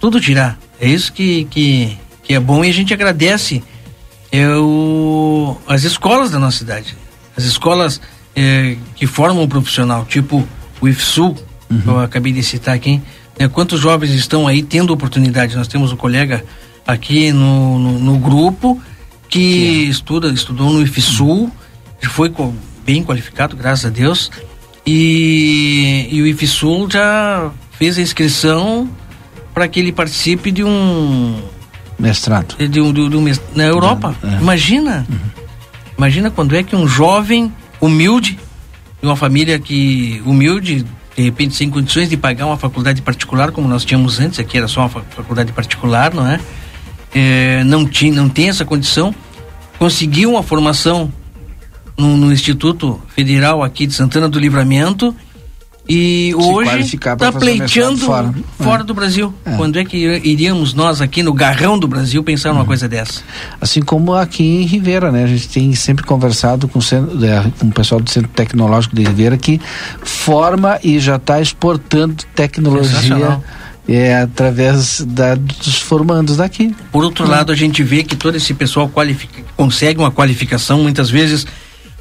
[0.00, 0.58] tudo tirar.
[0.80, 3.62] É isso que, que, que é bom e a gente agradece
[4.32, 6.96] é, o, as escolas da nossa cidade.
[7.36, 8.00] As escolas
[8.34, 10.46] é, que formam o profissional, tipo
[10.80, 11.34] o IFSU,
[11.70, 11.82] Uhum.
[11.86, 13.00] eu acabei de citar aqui,
[13.38, 15.54] né, quantos jovens estão aí tendo oportunidade?
[15.56, 16.44] Nós temos um colega
[16.86, 18.80] aqui no, no, no grupo
[19.28, 21.50] que estuda, estudou no IFSU,
[22.02, 22.32] foi
[22.86, 24.30] bem qualificado, graças a Deus,
[24.86, 28.88] e, e o IFSU já fez a inscrição
[29.52, 31.42] para que ele participe de um
[31.98, 32.56] Mestrado.
[32.56, 33.24] de um, de um- de um
[33.54, 34.16] na Europa.
[34.40, 35.06] Imagina.
[35.96, 38.38] Imagina quando é que um jovem humilde,
[39.02, 40.86] de uma família que humilde,
[41.18, 44.68] de repente sem condições de pagar uma faculdade particular, como nós tínhamos antes, aqui era
[44.68, 46.38] só uma fa- faculdade particular, não é?
[47.12, 49.12] É, não, tinha, não tem essa condição,
[49.80, 51.12] conseguiu uma formação
[51.96, 55.12] no, no Instituto Federal aqui de Santana do Livramento
[55.88, 58.34] e hoje pra está pleiteando fora.
[58.58, 58.84] fora, É.
[58.84, 59.32] do Brasil.
[59.44, 59.56] É.
[59.56, 63.22] Quando é que iríamos nós aqui no garrão do Brasil pensar numa coisa dessa?
[63.60, 65.24] Assim como aqui em Ribeira, né?
[65.24, 68.94] A gente tem sempre conversado com o, centro, é, com o pessoal do Centro Tecnológico
[68.94, 69.60] de Ribeira que
[70.02, 73.40] forma e já está exportando tecnologia
[73.88, 76.74] é, através da, dos formandos daqui.
[76.92, 81.08] Por outro lado, a gente vê que todo esse pessoal qualifica, consegue uma qualificação, muitas
[81.08, 81.46] vezes,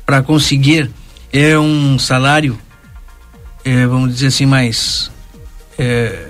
[0.05, 0.91] para conseguir
[1.31, 2.57] é um salário,
[3.69, 5.11] é, vamos dizer assim, mais.
[5.77, 6.27] é,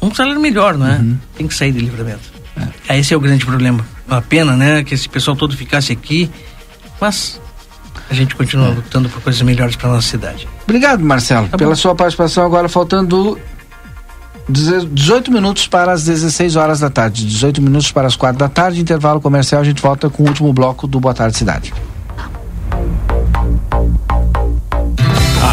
[0.00, 1.00] um salário melhor, não é?
[1.36, 2.20] Tem que sair de livramento.
[2.88, 2.98] É.
[2.98, 3.84] Esse é o grande problema.
[4.06, 4.82] Uma pena, né?
[4.84, 6.30] Que esse pessoal todo ficasse aqui,
[7.00, 7.40] mas
[8.08, 10.48] a gente continua lutando por coisas melhores para nossa cidade.
[10.64, 12.44] Obrigado, Marcelo, pela sua participação.
[12.44, 13.38] Agora faltando
[14.48, 17.26] deze- 18 minutos para as 16 horas da tarde.
[17.26, 19.60] 18 minutos para as 4 da tarde, intervalo comercial.
[19.60, 21.72] A gente volta com o último bloco do Boa Tarde Cidade.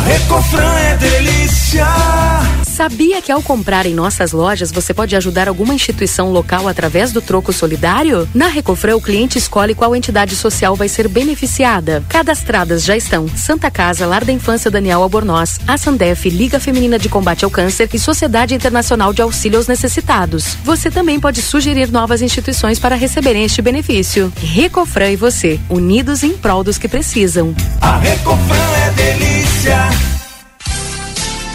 [0.06, 2.35] Recofran é delícia.
[2.76, 7.22] Sabia que ao comprar em nossas lojas você pode ajudar alguma instituição local através do
[7.22, 8.28] troco solidário?
[8.36, 12.04] Na Recofran, o cliente escolhe qual entidade social vai ser beneficiada.
[12.10, 17.08] Cadastradas já estão Santa Casa, Lar da Infância Daniel Albornoz, a Sandef, Liga Feminina de
[17.08, 20.58] Combate ao Câncer e Sociedade Internacional de Auxílio aos Necessitados.
[20.66, 24.34] Você também pode sugerir novas instituições para receberem este benefício.
[24.36, 27.56] Recofran e você, unidos em prol dos que precisam.
[27.80, 30.25] A Recofran é delícia.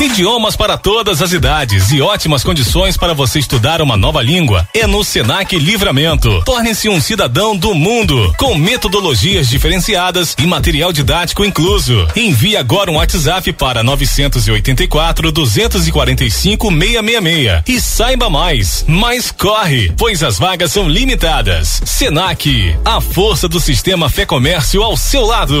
[0.00, 4.86] Idiomas para todas as idades e ótimas condições para você estudar uma nova língua é
[4.86, 6.42] no Senac Livramento.
[6.42, 12.08] Torne-se um cidadão do mundo com metodologias diferenciadas e material didático incluso.
[12.16, 18.86] Envie agora um WhatsApp para 984 245 666 e saiba mais.
[18.88, 21.82] Mas corre, pois as vagas são limitadas.
[21.84, 25.60] Senac, a força do sistema Fé Comércio ao seu lado.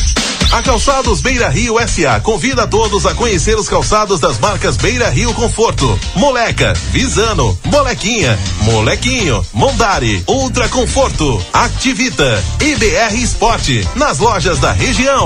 [0.51, 5.33] A Calçados Beira Rio SA convida todos a conhecer os calçados das marcas Beira Rio
[5.33, 15.25] Conforto, Moleca, Visano, Molequinha, Molequinho, Mondari, Ultra Conforto, Activita, IBR Esporte, nas lojas da região.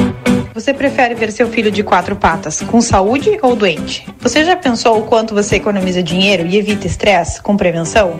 [0.53, 4.05] Você prefere ver seu filho de quatro patas com saúde ou doente?
[4.19, 8.19] Você já pensou o quanto você economiza dinheiro e evita estresse com prevenção?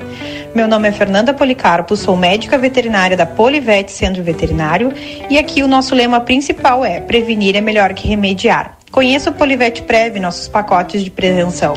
[0.56, 4.94] Meu nome é Fernanda Policarpo, sou médica veterinária da Polivete Centro Veterinário
[5.30, 8.81] e aqui o nosso lema principal é: prevenir é melhor que remediar.
[8.92, 11.76] Conheça o Polivete Prev, nossos pacotes de prevenção.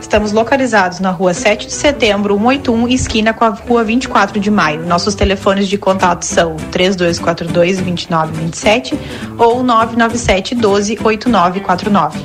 [0.00, 4.86] Estamos localizados na rua 7 de setembro, 181, esquina com a rua 24 de maio.
[4.86, 8.98] Nossos telefones de contato são 3242 2927
[9.36, 12.18] ou 997 12 8949.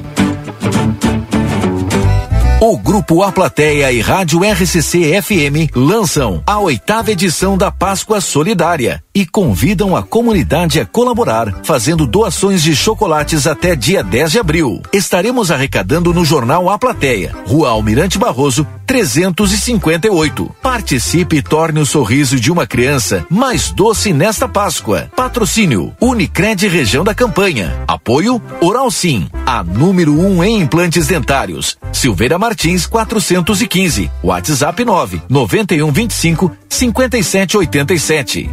[2.61, 9.01] O Grupo A Plateia e Rádio RCC FM lançam a oitava edição da Páscoa Solidária
[9.13, 14.81] e convidam a comunidade a colaborar, fazendo doações de chocolates até dia 10 de abril.
[14.93, 20.55] Estaremos arrecadando no Jornal A Plateia, Rua Almirante Barroso, 358.
[20.63, 25.11] Participe e torne o sorriso de uma criança mais doce nesta Páscoa.
[25.15, 27.83] Patrocínio Unicred Região da Campanha.
[27.87, 31.77] Apoio Oral Sim, a número 1 um em implantes dentários.
[31.93, 34.09] Silveira Martins 415.
[34.23, 38.49] WhatsApp 9 9125 5787.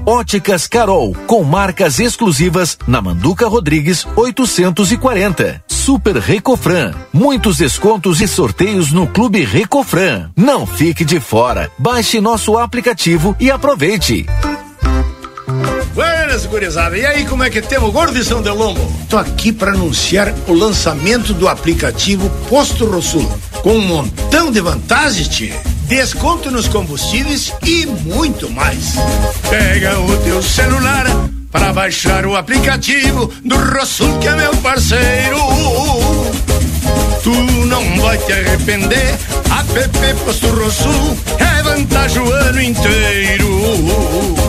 [0.57, 5.62] Óticas Carol, com marcas exclusivas na Manduca Rodrigues 840.
[5.69, 6.95] Super Recofran.
[7.12, 10.31] Muitos descontos e sorteios no Clube Recofran.
[10.35, 11.70] Não fique de fora.
[11.77, 14.24] Baixe nosso aplicativo e aproveite.
[15.95, 16.97] Buenas, gurizada.
[16.97, 18.81] E aí, como é que temos, gordo São Delombo?
[19.11, 23.31] Tô aqui para anunciar o lançamento do aplicativo Posto Rosul,
[23.62, 25.53] com um montão de vantagens, tchê.
[25.86, 28.94] Desconto nos combustíveis e muito mais.
[29.48, 31.06] Pega o teu celular
[31.50, 35.38] para baixar o aplicativo do Rosul, que é meu parceiro.
[37.22, 37.32] Tu
[37.66, 39.18] não vai te arrepender.
[39.76, 44.45] App Posto Rosul é vantagem o ano inteiro.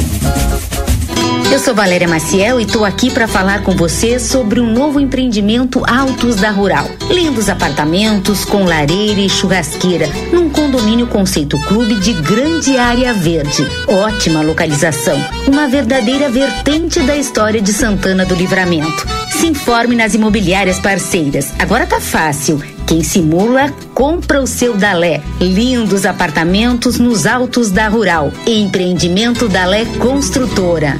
[1.49, 5.81] Eu sou Valéria Maciel e estou aqui para falar com você sobre um novo empreendimento
[5.87, 6.85] Altos da Rural.
[7.09, 13.65] Lindos apartamentos com lareira e churrasqueira, num condomínio conceito clube de grande área verde.
[13.87, 15.17] Ótima localização,
[15.47, 19.07] uma verdadeira vertente da história de Santana do Livramento.
[19.31, 21.53] Se informe nas imobiliárias parceiras.
[21.57, 22.61] Agora tá fácil.
[22.85, 25.21] Quem simula, compra o seu Dalé.
[25.39, 28.33] Lindos apartamentos nos Altos da Rural.
[28.45, 30.99] Empreendimento Dalé Construtora.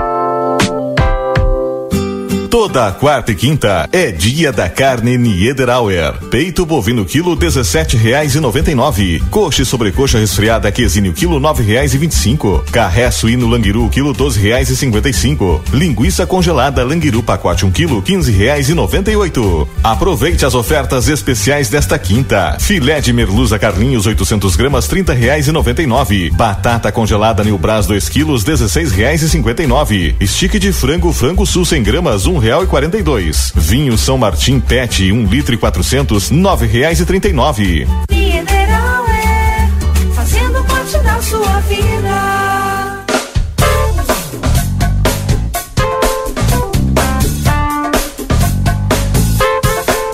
[2.51, 6.15] Toda quarta e quinta é dia da carne Niederauer.
[6.29, 9.23] Peito bovino quilo dezessete reais e noventa e nove.
[9.31, 12.61] Coxa e sobrecoxa resfriada quesinho quilo nove reais e vinte e cinco.
[12.69, 15.63] Carré suíno languiru quilo doze reais e cinquenta e cinco.
[15.71, 19.65] Linguiça congelada languiru pacote um quilo quinze reais e noventa e oito.
[19.81, 22.57] Aproveite as ofertas especiais desta quinta.
[22.59, 26.29] Filé de merluza Carlinhos 800 gramas trinta reais e noventa e nove.
[26.31, 30.17] Batata congelada Nilbras 2 quilos dezesseis reais e cinquenta e nove.
[30.19, 33.53] Estique de frango frango sul 100 gramas um real e quarenta e dois.
[33.55, 37.87] Vinho São Martim Pet um litro e quatrocentos nove reais e trinta e nove.
[38.09, 39.69] Mineral é
[40.15, 43.05] fazendo parte da sua vida.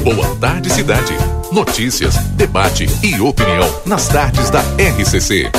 [0.03, 1.13] Boa tarde, cidade.
[1.51, 5.49] Notícias, debate e opinião nas tardes da RCC.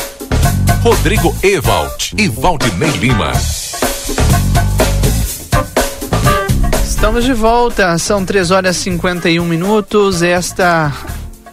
[0.83, 3.33] Rodrigo Ewald e Valdinei Lima.
[6.99, 10.21] Estamos de volta, são 3 horas e 51 minutos.
[10.21, 10.93] Esta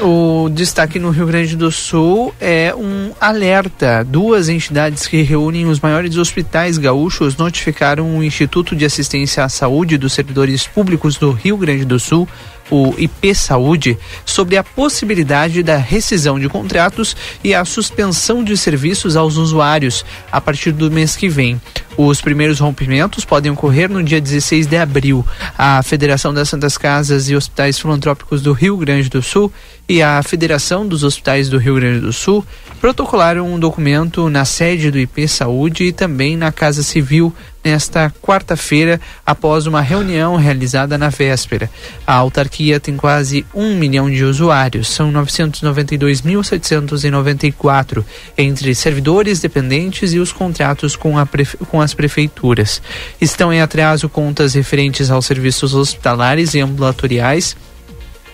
[0.00, 4.04] O destaque no Rio Grande do Sul é um alerta.
[4.04, 9.98] Duas entidades que reúnem os maiores hospitais gaúchos notificaram o Instituto de Assistência à Saúde
[9.98, 12.28] dos Servidores Públicos do Rio Grande do Sul,
[12.70, 19.16] o IP Saúde, sobre a possibilidade da rescisão de contratos e a suspensão de serviços
[19.16, 21.60] aos usuários a partir do mês que vem.
[21.96, 25.24] Os primeiros rompimentos podem ocorrer no dia 16 de abril.
[25.56, 29.50] A Federação das Santas Casas e Hospitais Filantrópicos do Rio Grande do Sul
[29.88, 32.44] e a Federação dos Hospitais do Rio Grande do Sul
[32.80, 37.32] protocolaram um documento na sede do IP Saúde e também na Casa Civil
[37.64, 41.68] nesta quarta-feira, após uma reunião realizada na véspera.
[42.06, 48.04] A autarquia tem quase um milhão de usuários, são 992.794
[48.36, 52.82] entre servidores, dependentes e os contratos com, prefe- com as prefeituras.
[53.20, 57.56] Estão em atraso contas referentes aos serviços hospitalares e ambulatoriais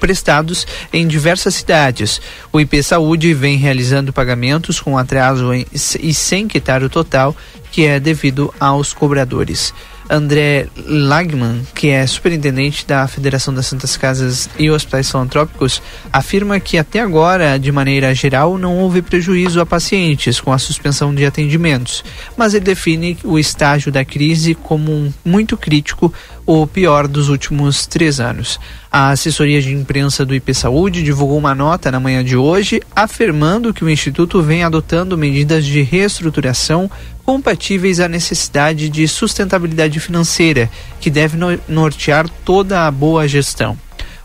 [0.03, 2.21] prestados em diversas cidades.
[2.53, 5.65] O IP Saúde vem realizando pagamentos com atraso em-
[6.01, 7.37] e sem quitar o total
[7.71, 9.73] que é devido aos cobradores.
[10.11, 15.81] André Lagman, que é superintendente da Federação das Santas Casas e Hospitais Filantrópicos,
[16.13, 21.15] afirma que até agora, de maneira geral, não houve prejuízo a pacientes com a suspensão
[21.15, 22.05] de atendimentos,
[22.37, 26.13] mas ele define o estágio da crise como muito crítico,
[26.61, 28.59] o pior dos últimos três anos.
[28.91, 33.73] A assessoria de imprensa do IP Saúde divulgou uma nota na manhã de hoje afirmando
[33.73, 36.91] que o Instituto vem adotando medidas de reestruturação
[37.25, 40.69] compatíveis à necessidade de sustentabilidade financeira,
[41.01, 43.79] que deve no- nortear toda a boa gestão.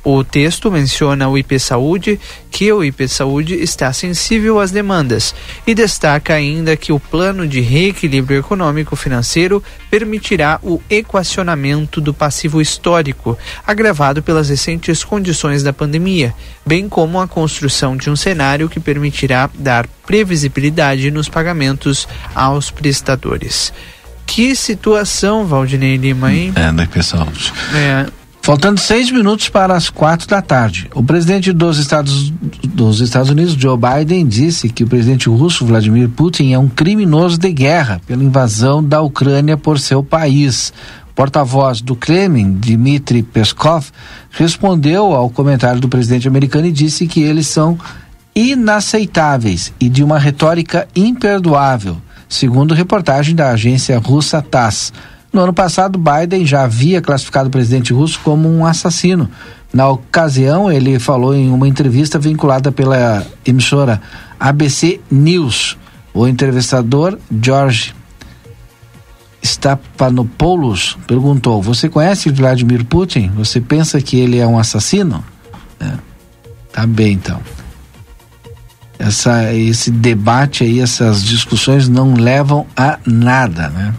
[0.10, 2.18] O texto menciona o IP Saúde,
[2.50, 5.36] que o IP Saúde está sensível às demandas
[5.68, 9.62] e destaca ainda que o plano de reequilíbrio econômico financeiro
[9.92, 16.34] permitirá o equacionamento do passivo histórico, agravado pelas recentes condições da pandemia,
[16.66, 23.74] bem como a construção de um cenário que permitirá dar previsibilidade nos pagamentos aos prestadores.
[24.26, 26.54] Que situação, Valdinei Lima, hein?
[26.56, 27.28] É, né, pessoal?
[27.76, 28.06] É,
[28.48, 30.90] Faltando seis minutos para as quatro da tarde.
[30.96, 32.32] O presidente dos Estados,
[32.64, 37.38] dos Estados Unidos, Joe Biden, disse que o presidente russo Vladimir Putin é um criminoso
[37.38, 40.72] de guerra pela invasão da Ucrânia por seu país.
[41.14, 43.88] Porta-voz do Kremlin, Dmitry Peskov,
[44.32, 47.78] respondeu ao comentário do presidente americano e disse que eles são
[48.34, 51.98] inaceitáveis e de uma retórica imperdoável,
[52.30, 54.94] segundo reportagem da agência russa TASS.
[55.32, 59.30] No ano passado, Biden já havia classificado o presidente russo como um assassino.
[59.74, 64.02] Na ocasião, ele falou em uma entrevista vinculada pela emissora
[64.40, 65.78] ABC News.
[66.14, 67.94] O entrevistador George
[69.44, 73.30] Stephanopoulos perguntou: Você conhece Vladimir Putin?
[73.36, 75.24] Você pensa que ele é um assassino?
[75.80, 75.92] É.
[76.72, 77.40] Tá bem, então.
[78.98, 83.94] Essa, esse debate aí, essas discussões não levam a nada, né?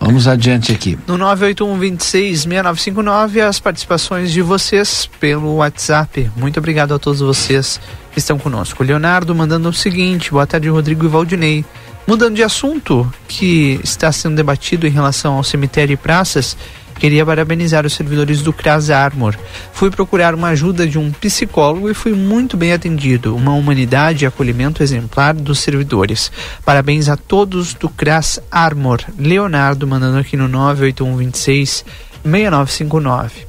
[0.00, 0.98] Vamos adiante aqui.
[1.06, 6.30] No 981-26-6959, as participações de vocês pelo WhatsApp.
[6.34, 7.78] Muito obrigado a todos vocês
[8.10, 8.82] que estão conosco.
[8.82, 11.62] Leonardo mandando o seguinte: boa tarde, Rodrigo e Valdinei.
[12.06, 16.56] Mudando de assunto que está sendo debatido em relação ao cemitério e praças,
[17.00, 19.34] queria parabenizar os servidores do CRAS Armor.
[19.72, 23.34] Fui procurar uma ajuda de um psicólogo e fui muito bem atendido.
[23.34, 26.30] Uma humanidade e acolhimento exemplar dos servidores.
[26.62, 29.00] Parabéns a todos do CRAS Armor.
[29.18, 31.86] Leonardo mandando aqui no 98126
[32.22, 33.48] 6959.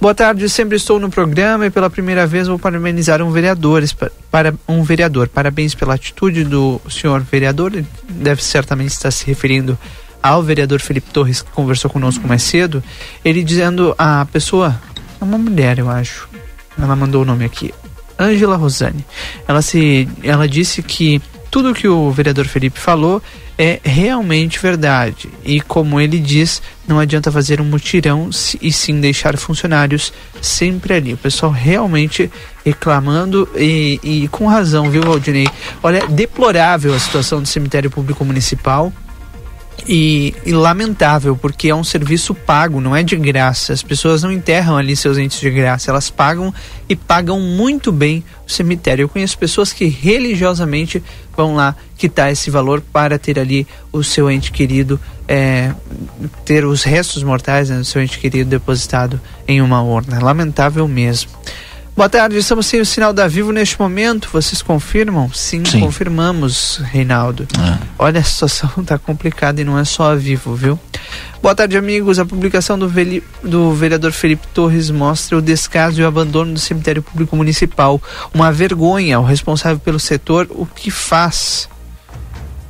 [0.00, 3.82] Boa tarde, sempre estou no programa e pela primeira vez vou parabenizar um vereador,
[4.30, 5.28] para um vereador.
[5.28, 7.72] Parabéns pela atitude do senhor vereador,
[8.08, 9.76] deve certamente estar se referindo
[10.28, 12.82] ao vereador Felipe Torres que conversou conosco mais cedo,
[13.24, 14.80] ele dizendo a pessoa,
[15.20, 16.28] é uma mulher, eu acho,
[16.78, 17.72] ela mandou o nome aqui.
[18.18, 19.04] Ângela Rosane.
[19.46, 23.22] Ela se ela disse que tudo que o vereador Felipe falou
[23.56, 25.28] é realmente verdade.
[25.44, 28.28] E como ele diz, não adianta fazer um mutirão
[28.60, 31.14] e sim deixar funcionários sempre ali.
[31.14, 32.30] O pessoal realmente
[32.64, 35.48] reclamando e, e com razão, viu, Valdinei?
[35.82, 38.92] Olha, deplorável a situação do cemitério público municipal.
[39.90, 43.72] E, e, lamentável, porque é um serviço pago, não é de graça.
[43.72, 46.52] As pessoas não enterram ali seus entes de graça, elas pagam
[46.86, 49.04] e pagam muito bem o cemitério.
[49.04, 51.02] Eu conheço pessoas que religiosamente
[51.34, 55.72] vão lá quitar esse valor para ter ali o seu ente querido, é,
[56.44, 60.22] ter os restos mortais né, do seu ente querido depositado em uma urna.
[60.22, 61.30] Lamentável mesmo.
[61.98, 64.28] Boa tarde, estamos sem o sinal da Vivo neste momento.
[64.32, 65.32] Vocês confirmam?
[65.32, 65.80] Sim, Sim.
[65.80, 67.48] confirmamos, Reinaldo.
[67.58, 67.76] É.
[67.98, 70.78] Olha, a situação está complicada e não é só a Vivo, viu?
[71.42, 72.20] Boa tarde, amigos.
[72.20, 76.60] A publicação do, veli, do vereador Felipe Torres mostra o descaso e o abandono do
[76.60, 78.00] cemitério público municipal.
[78.32, 79.18] Uma vergonha.
[79.18, 81.68] O responsável pelo setor, o que faz?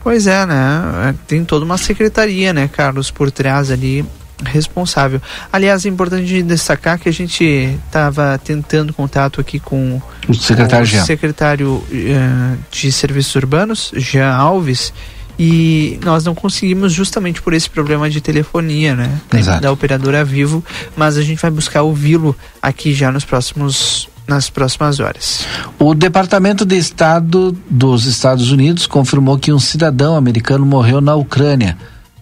[0.02, 1.14] Pois é, né?
[1.26, 4.06] Tem toda uma secretaria, né, Carlos, por trás ali
[4.44, 5.20] responsável.
[5.52, 7.44] Aliás, é importante destacar que a gente
[7.86, 14.32] estava tentando contato aqui com o secretário, com o secretário uh, de Serviços Urbanos, Jean
[14.32, 14.92] Alves,
[15.38, 19.20] e nós não conseguimos justamente por esse problema de telefonia, né?
[19.32, 19.62] Exato.
[19.62, 20.64] Da operadora Vivo,
[20.96, 25.46] mas a gente vai buscar ouvi-lo aqui já nos próximos nas próximas horas.
[25.78, 31.78] O Departamento de Estado dos Estados Unidos confirmou que um cidadão americano morreu na Ucrânia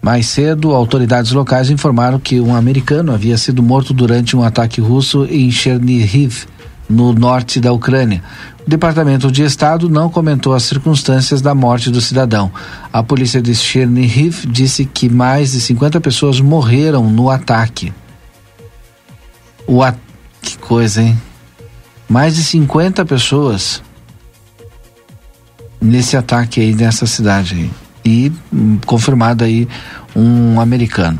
[0.07, 5.25] mais cedo, autoridades locais informaram que um americano havia sido morto durante um ataque russo
[5.25, 6.45] em Chernihiv,
[6.89, 8.23] no norte da Ucrânia.
[8.65, 12.49] O Departamento de Estado não comentou as circunstâncias da morte do cidadão.
[12.93, 17.91] A polícia de Chernihiv disse que mais de 50 pessoas morreram no ataque.
[19.67, 19.97] O at...
[20.41, 21.21] Que coisa, hein?
[22.07, 23.83] Mais de 50 pessoas
[25.81, 28.31] nesse ataque aí nessa cidade aí e
[28.85, 29.67] confirmado aí
[30.15, 31.19] um americano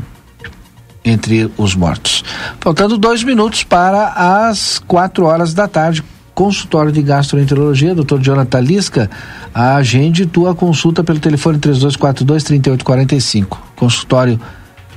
[1.04, 2.24] entre os mortos.
[2.60, 6.02] Faltando dois minutos para as quatro horas da tarde.
[6.34, 8.20] Consultório de Gastroenterologia, Dr.
[8.20, 9.10] Jonathan Lisca,
[9.52, 13.58] agende tua consulta pelo telefone 3242-3845.
[13.74, 14.40] Consultório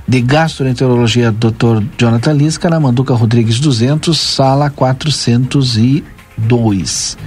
[0.08, 1.84] de Gastroenterologia, Dr.
[1.98, 7.18] Jonathan Lisca, na Manduca Rodrigues 200, sala 402.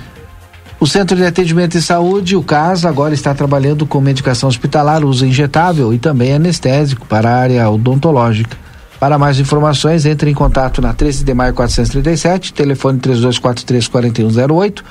[0.85, 5.25] O Centro de Atendimento em Saúde, o CAS, agora está trabalhando com medicação hospitalar, uso
[5.25, 8.55] injetável e também anestésico para a área odontológica.
[9.01, 14.85] Para mais informações, entre em contato na 13 de maio 437, telefone 3243 4108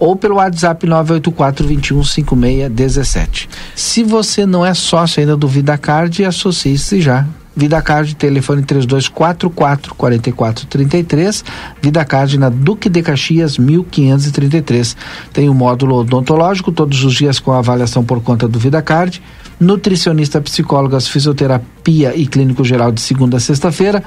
[0.00, 3.48] ou pelo WhatsApp 984 215617.
[3.76, 7.24] Se você não é sócio ainda do VidaCard, associe-se já
[7.56, 11.44] VidaCard, telefone 3244 4433.
[11.80, 14.96] VidaCard na Duque de Caxias 1533.
[15.32, 19.22] Tem o um módulo odontológico todos os dias com avaliação por conta do VidaCard.
[19.58, 24.04] Nutricionista, psicólogas, fisioterapia e clínico geral de segunda a sexta-feira.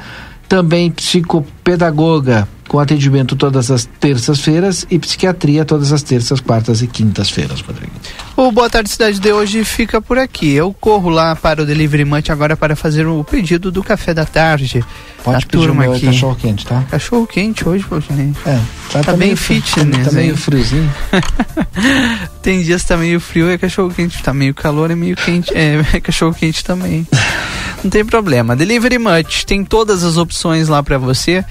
[0.47, 7.61] Também psicopedagoga com atendimento todas as terças-feiras e psiquiatria todas as terças, quartas e quintas-feiras,
[7.61, 7.91] Rodrigo.
[8.37, 10.53] O Boa Tarde Cidade de hoje fica por aqui.
[10.53, 14.23] Eu corro lá para o Delivery Munch agora para fazer o pedido do café da
[14.23, 14.85] tarde.
[15.23, 16.05] Pode pedir turma aqui.
[16.05, 16.85] cachorro quente, tá?
[16.91, 18.33] Cachorro quente hoje, Valdinei.
[18.45, 18.59] É,
[18.91, 20.89] tá, tá bem fitness, Tá meio friozinho.
[22.41, 24.21] Tem dias que tá meio frio e é cachorro quente.
[24.21, 25.51] Tá meio calor e é meio quente.
[25.57, 27.05] É, é cachorro quente também.
[27.83, 28.55] Não tem problema.
[28.55, 31.43] Delivery Much tem todas as opções lá para você.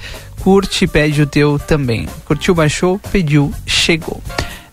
[0.48, 2.08] Curte e pede o teu também.
[2.24, 4.18] Curtiu, baixou, pediu, chegou.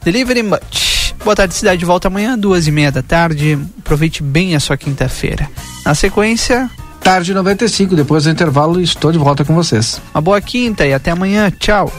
[0.06, 1.14] Delivery Much.
[1.22, 1.84] Boa tarde, cidade.
[1.84, 3.60] Volta amanhã, duas e meia da tarde.
[3.80, 5.50] Aproveite bem a sua quinta-feira.
[5.86, 6.70] Na sequência.
[7.02, 10.02] Tarde 95, depois do intervalo, estou de volta com vocês.
[10.14, 11.52] Uma boa quinta e até amanhã.
[11.52, 11.92] Tchau.